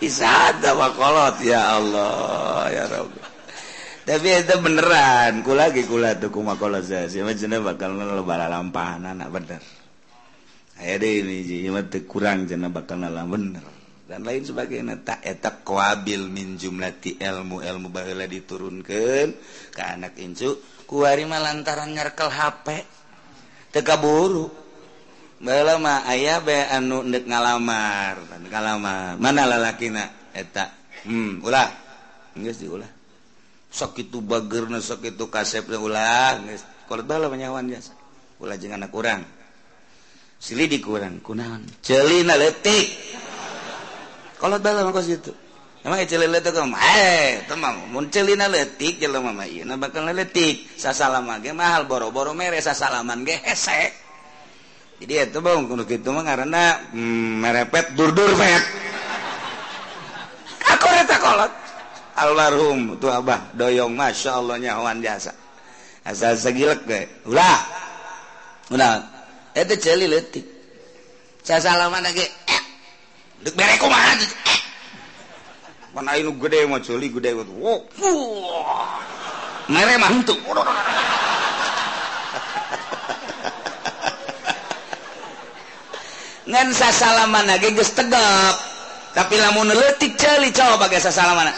Isada 0.00 0.76
wakolot 0.76 1.40
ya 1.40 1.80
Allah 1.80 2.68
ya 2.68 2.84
Rabbi 2.88 3.26
tapi 4.06 4.38
itu 4.38 4.54
beneran 4.62 5.42
ku 5.42 5.50
lagi 5.58 5.82
kula 5.82 6.14
tuh 6.22 6.30
kumakolot 6.30 6.86
saya 6.86 7.10
sih 7.10 7.26
macamnya 7.26 7.58
bakal 7.58 7.98
lebar 7.98 8.38
lampahan 8.46 9.02
anak 9.02 9.34
bener 9.34 9.58
kurang 12.06 12.44
jena 12.44 12.68
bakal 12.68 13.00
bener. 13.26 13.64
Dan 14.06 14.22
lain 14.22 14.46
sebagai 14.46 14.78
tak 15.02 15.18
etak 15.26 15.66
kuabil 15.66 16.30
min 16.30 16.54
jumlati 16.54 17.18
ilmu 17.18 17.58
ilmu 17.58 17.90
bahula 17.90 18.30
diturunkan 18.30 19.26
ke 19.74 19.82
anak 19.82 20.14
incu 20.22 20.62
kuarima 20.86 21.42
lantaran 21.42 21.90
nyarkel 21.90 22.30
HP 22.30 22.86
teka 23.74 23.98
buru 23.98 24.46
bala 25.42 25.82
mah 25.82 26.06
ayah 26.14 26.38
be 26.38 26.54
anu 26.54 27.02
ndek 27.02 27.26
ngalamar 27.26 28.14
ngalamar. 28.46 29.18
Mana 29.18 29.42
lalaki 29.42 29.90
nak 29.90 30.30
eta 30.30 30.70
hmm 31.02 31.42
ulah. 31.42 31.66
Geus 32.38 32.62
diulah 32.62 32.90
sok 33.74 34.06
itu 34.06 34.22
bagerna 34.22 34.78
sok 34.78 35.02
itu 35.02 35.26
kasepna 35.26 35.82
ulah. 35.82 36.46
Geus 36.46 36.62
korban 36.86 37.26
menyawan 37.26 37.66
jasa 37.74 37.90
ulah 38.38 38.54
jeung 38.54 38.70
anak 38.70 38.94
kurang. 38.94 39.26
silih 40.36 40.68
dikurang 40.68 41.20
kunaon? 41.24 41.64
Celina 41.80 42.36
letik 42.36 42.86
kalau 44.36 44.60
dalam 44.60 44.92
kos 44.92 45.08
itu. 45.08 45.32
Emang 45.86 46.02
celina 46.02 46.42
letik 46.42 46.50
kamu 46.50 46.74
eh 46.74 47.46
teman 47.46 47.78
mun 47.94 48.10
celina 48.10 48.50
letik 48.50 48.98
jelema 48.98 49.30
mah 49.30 49.46
ieu 49.46 49.62
na 49.62 49.78
bakal 49.78 50.02
letik 50.10 50.66
sasalama 50.74 51.38
ge 51.38 51.54
mahal 51.54 51.86
boro-boro 51.86 52.34
mere 52.34 52.58
sasalaman 52.58 53.22
ge 53.22 53.38
hesek. 53.38 53.94
Jadi 54.98 55.30
itu 55.30 55.38
bang 55.38 55.62
kudu 55.70 55.86
kitu 55.86 56.10
mah 56.10 56.26
karena 56.26 56.90
mm, 56.90 57.32
merepet 57.38 57.94
durdur 57.94 58.34
pet 58.34 58.62
aku 60.74 60.86
reta 60.90 61.16
kolot. 61.22 61.52
Almarhum 62.16 62.98
tuh 62.98 63.12
abah 63.12 63.54
doyong 63.54 63.94
masya 63.94 64.42
Allah 64.42 64.58
nyawan 64.58 64.98
jasa. 64.98 65.30
Asal 66.02 66.34
segilek 66.34 66.82
ge. 66.82 67.00
Ulah. 67.30 67.62
Ulah. 68.74 69.15
itu 69.56 69.74
celi 69.80 70.04
letik 70.04 70.44
sasalaman 71.40 72.04
lagi 72.04 72.20
eh. 72.20 72.62
dek 73.40 73.56
berek 73.56 73.80
kumaha 73.80 74.12
aja 74.12 74.28
eh. 74.28 74.60
mana 75.96 76.12
ini 76.20 76.28
gede 76.28 76.68
mah 76.68 76.76
celi 76.84 77.08
gede 77.08 77.32
mah. 77.32 77.48
Wow. 77.56 77.80
Mere 79.72 79.96
mah 79.96 80.12
itu 80.12 80.36
ngan 86.46 86.68
sasalaman 86.70 87.48
lagi 87.48 87.72
geus 87.72 87.96
tegap 87.96 88.54
tapi 89.16 89.40
lamun 89.40 89.72
letik 89.72 90.20
celi 90.20 90.52
coba 90.52 90.84
bagai 90.84 91.00
sasalaman 91.00 91.48
eh. 91.48 91.56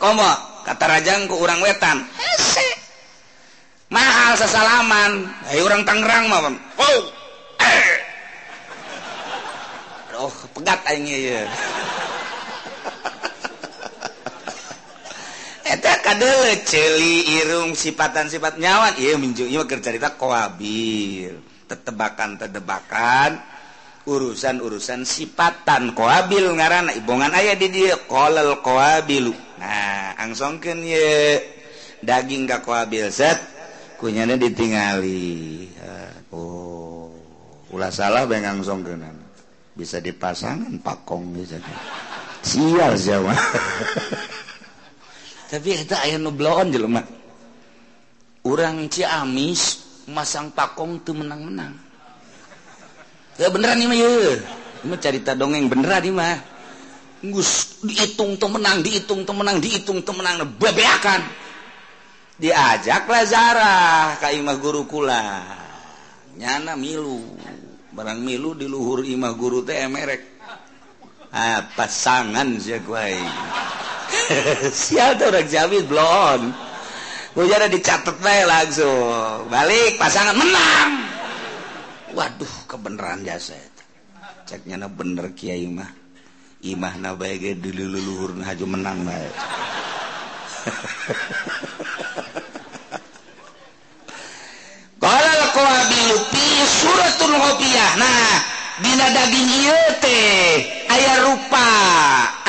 komo 0.00 0.24
kata 0.64 0.84
rajang 0.88 1.28
ku 1.28 1.36
urang 1.44 1.60
wetan. 1.60 2.08
mahal 3.92 4.32
sesalaman. 4.40 5.28
Ayo 5.52 5.68
orang 5.68 5.84
Tangerang 5.84 6.32
mah 6.32 6.40
bang. 6.48 6.56
Eh. 6.80 7.00
Oh, 10.16 10.32
pegat 10.56 10.80
aing 10.88 11.08
eta 15.62 15.88
eh, 15.88 15.98
kadeule 16.04 16.62
celi 16.62 17.42
irung 17.42 17.72
sifatan-sifat 17.72 18.60
nyawan 18.60 18.94
ieu 19.02 19.16
minju 19.18 19.44
ieu 19.48 19.66
carita 19.66 20.14
koabil. 20.14 21.32
Tetebakan-tetebakan 21.66 23.40
urusan-urusan 24.06 25.06
sifatan 25.06 25.96
koabil 25.96 26.54
ngaran 26.54 26.92
ibongan 27.02 27.32
ayah 27.38 27.56
di 27.58 27.68
dia 27.72 27.96
kolel 28.06 28.62
koabilu. 28.62 29.34
Nah 29.58 30.14
angsongkeun 30.22 30.86
ye 30.86 31.40
daging 32.04 32.46
gak 32.46 32.62
koabil 32.62 33.10
set. 33.10 33.51
kunyanya 34.02 34.34
ditingali. 34.34 35.70
Eh, 35.78 36.34
oh 36.34 37.14
ulah 37.70 37.94
salah 37.94 38.26
bengang 38.26 38.58
songgenan 38.66 39.14
bisa 39.78 40.02
dipasangan 40.02 40.82
pakong 40.82 41.30
bisa. 41.38 41.62
Sial 42.42 42.98
siapa 42.98 43.30
tapi 45.52 45.76
kita 45.84 46.00
ayah 46.08 46.16
nublawan 46.16 46.72
mah 46.88 47.04
orang 48.48 48.88
Ciamis 48.88 49.84
masang 50.08 50.48
pakong 50.50 51.04
tuh 51.04 51.12
menang-menang. 51.12 51.76
Ya 53.36 53.52
beneran 53.52 53.76
nih 53.76 53.86
mah 53.86 53.98
ya 54.00 54.10
ini 54.82 54.96
cerita 54.96 55.36
dongeng 55.36 55.68
beneran 55.68 56.00
nih 56.08 56.14
mah. 56.16 56.36
Gus 57.22 57.78
dihitung 57.86 58.34
temenang, 58.34 58.82
dihitung 58.82 59.22
temenang, 59.22 59.62
dihitung 59.62 60.02
temenang, 60.02 60.42
bebeakan. 60.58 61.22
diajaklah 62.40 63.24
Zarah 63.28 64.16
ka 64.16 64.32
imah 64.32 64.56
guru 64.60 64.88
kula. 64.88 65.42
Nyana 66.38 66.78
milu 66.78 67.20
barang 67.92 68.20
milu 68.20 68.56
di 68.56 68.64
luhur 68.64 69.04
imah 69.04 69.32
guru 69.36 69.60
teh 69.64 69.76
emerek. 69.84 70.22
Ah 71.32 71.64
pasangan 71.76 72.60
sia 72.60 72.80
kuai. 72.84 73.16
Sial 74.84 75.16
tuh 75.16 75.32
orang 75.32 75.48
Jawi 75.48 75.80
blon. 75.84 76.42
Gue 77.32 77.48
dicatat 77.48 78.20
langsung. 78.20 79.48
Balik 79.48 79.96
pasangan 79.96 80.36
menang. 80.36 80.90
Waduh 82.12 82.68
kebenaran 82.68 83.24
jasa. 83.24 83.56
Cek 84.44 84.68
nyana 84.68 84.92
bener 84.92 85.32
kiai 85.32 85.64
mah. 85.64 85.88
Imah 86.62 86.94
na 87.00 87.16
bae 87.16 87.40
ge 87.40 87.56
di 87.56 87.72
luhur 87.72 88.36
haju 88.36 88.64
menang 88.68 89.00
bae. 89.08 89.28
suratun 96.62 97.32
hobiah 97.36 97.92
nah 97.98 98.34
Dina 98.82 99.04
daging 99.14 99.68
teh 100.00 100.64
aya 100.90 101.22
rupa. 101.28 101.68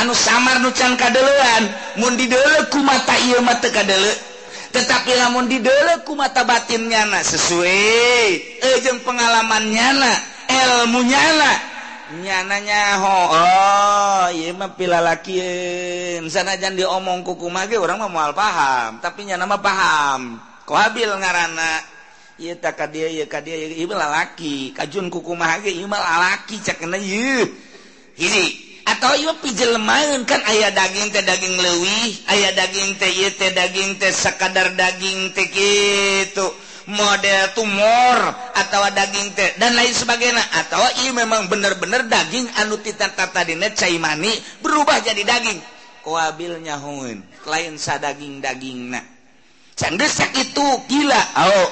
Anu 0.02 0.16
samar 0.18 0.58
nucan 0.64 0.96
kadeluan 0.98 1.64
mundi 2.00 2.26
ku 2.72 2.80
mata 2.82 3.14
iya 3.22 3.38
mata 3.44 3.70
kadele 3.70 4.34
tetapi 4.74 5.14
lamun 5.14 5.46
di 5.46 5.62
deleku 5.62 6.18
mata 6.18 6.42
batin 6.42 6.90
nyana 6.90 7.22
sesuai 7.22 8.26
eh 8.58 8.74
ejeng 8.82 9.06
pengalaman 9.06 9.70
nyana 9.70 10.12
ilmu 10.50 11.06
nyana 11.06 11.73
nyananyaho 12.22 13.18
oh, 13.34 14.30
oh 14.30 14.70
pilalaki 14.78 15.42
sanajan 16.30 16.78
diomong 16.78 17.26
kuku 17.26 17.50
mage 17.50 17.80
orang 17.80 17.98
memual 17.98 18.38
paham 18.38 19.02
tapi 19.02 19.26
nya 19.26 19.42
mah 19.42 19.58
paham. 19.58 20.38
Kau 20.64 20.80
habil 20.80 21.10
ngarana 21.10 21.94
Iya 22.34 22.58
tak 22.58 22.90
dia 22.90 23.06
iya 23.14 23.30
ka 23.30 23.46
dia 23.46 23.54
ya 23.54 23.86
mah 23.86 23.94
lalaki. 23.94 24.74
Kajun 24.74 25.14
kuku 25.14 25.38
mage 25.38 25.70
ieu 25.70 25.86
mah 25.86 26.02
lalaki 26.02 26.58
kena 26.82 26.98
ieu. 26.98 27.46
Hiji 28.18 28.46
atau 28.84 29.14
ieu 29.14 29.32
main 29.78 30.26
kan 30.26 30.42
ayah 30.50 30.74
daging 30.74 31.14
teh 31.14 31.22
daging 31.22 31.56
leuwih 31.56 32.12
ayah 32.34 32.52
daging 32.58 32.98
teh 32.98 33.10
ieu 33.10 33.30
teh 33.38 33.54
daging 33.54 34.02
teh 34.02 34.10
sakadar 34.10 34.74
daging 34.74 35.30
teh 35.38 35.46
gitu. 35.46 36.50
Model 36.84 37.54
tumor 37.56 38.18
atau 38.74 38.90
daging 38.90 39.38
teh 39.38 39.54
dan 39.62 39.78
lain 39.78 39.94
sebagainya. 39.94 40.42
Atau 40.66 40.82
ini 41.06 41.14
memang 41.14 41.46
benar-benar 41.46 42.10
daging 42.10 42.50
anu 42.58 42.82
tata 42.82 43.46
dina 43.46 43.70
cai 43.70 44.02
mani 44.02 44.34
berubah 44.66 44.98
jadi 45.06 45.22
daging. 45.22 45.62
Kuabilnya 46.02 46.82
hun 46.82 47.22
lain 47.46 47.78
sa 47.78 48.02
daging 48.02 48.42
daging 48.42 48.90
nak 48.90 49.06
cangdesak 49.78 50.34
itu 50.36 50.66
gila 50.90 51.22
oh 51.38 51.68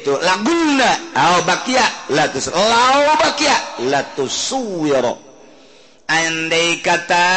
itu 0.00 0.14
laguna 0.24 0.90
au 1.14 1.44
bakia 1.44 1.84
latus 2.16 2.48
lau 2.48 3.12
bakia 3.20 3.84
latus 3.92 4.32
suwiro. 4.32 5.20
Andai 6.06 6.78
kata 6.86 7.28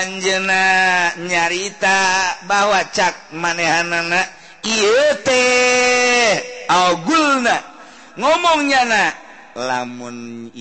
anjena 0.00 0.62
nyarita 1.18 1.98
bahwa 2.46 2.78
cak 2.94 3.34
manehanana 3.34 4.39
ngomongnya 8.20 8.82
na 8.84 9.04
lamun 9.56 10.52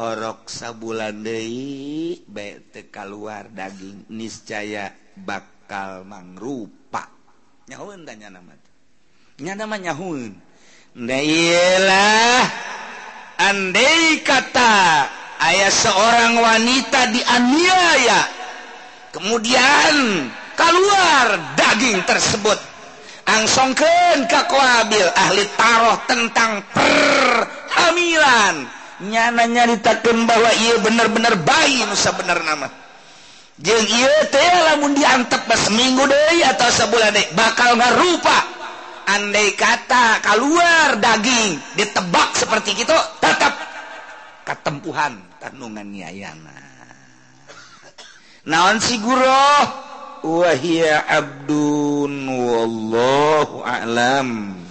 orok 0.00 0.48
sabulan 0.48 1.20
Dei 1.20 2.16
bete 2.24 2.88
keluar 2.88 3.52
daging 3.52 4.08
niscaya 4.08 4.90
bakal 5.14 6.08
mangrupa. 6.08 7.06
Nyaun 7.68 8.08
tanya 8.08 8.32
nama 8.32 8.56
nya 9.42 9.56
nama 9.56 9.76
nyahun 9.80 10.32
Ndailah 10.92 12.44
andai 13.40 14.20
kata 14.20 14.74
ayah 15.40 15.72
seorang 15.72 16.36
wanita 16.36 17.08
dianiaya 17.16 18.20
kemudian 19.16 20.28
keluar 20.52 21.56
daging 21.56 22.04
tersebut. 22.04 22.71
angsongken 23.26 24.26
kakoabil 24.30 25.08
ahli 25.14 25.44
taruh 25.54 25.98
tentang 26.06 26.62
perhamilan. 26.74 28.56
Nyana 29.02 29.50
nyaritakan 29.50 30.30
bahwa 30.30 30.50
ia 30.62 30.78
benar-benar 30.78 31.34
bayi 31.42 31.82
nusa 31.90 32.14
benar 32.14 32.38
nama 32.46 32.70
jeng 33.58 33.86
iya 33.86 34.30
teh 34.30 34.54
lamun 34.70 34.94
diantep 34.94 35.42
pas 35.46 35.58
seminggu 35.58 36.06
deh 36.06 36.38
atau 36.46 36.70
sebulan 36.70 37.10
deh 37.10 37.26
bakal 37.34 37.74
ngarupa. 37.74 38.62
Andai 39.02 39.58
kata 39.58 40.22
keluar 40.22 40.94
daging 41.02 41.58
ditebak 41.74 42.38
seperti 42.38 42.78
itu 42.78 42.94
tetap 43.18 43.50
ketempuhan 44.46 45.18
kandungan 45.42 45.90
nyayana 45.90 46.62
naon 48.46 48.78
si 48.78 48.98
guru? 49.02 49.50
wahia 50.22 51.02
Abdun 51.10 52.28
wallahu 52.30 53.62
a'lam. 53.66 54.61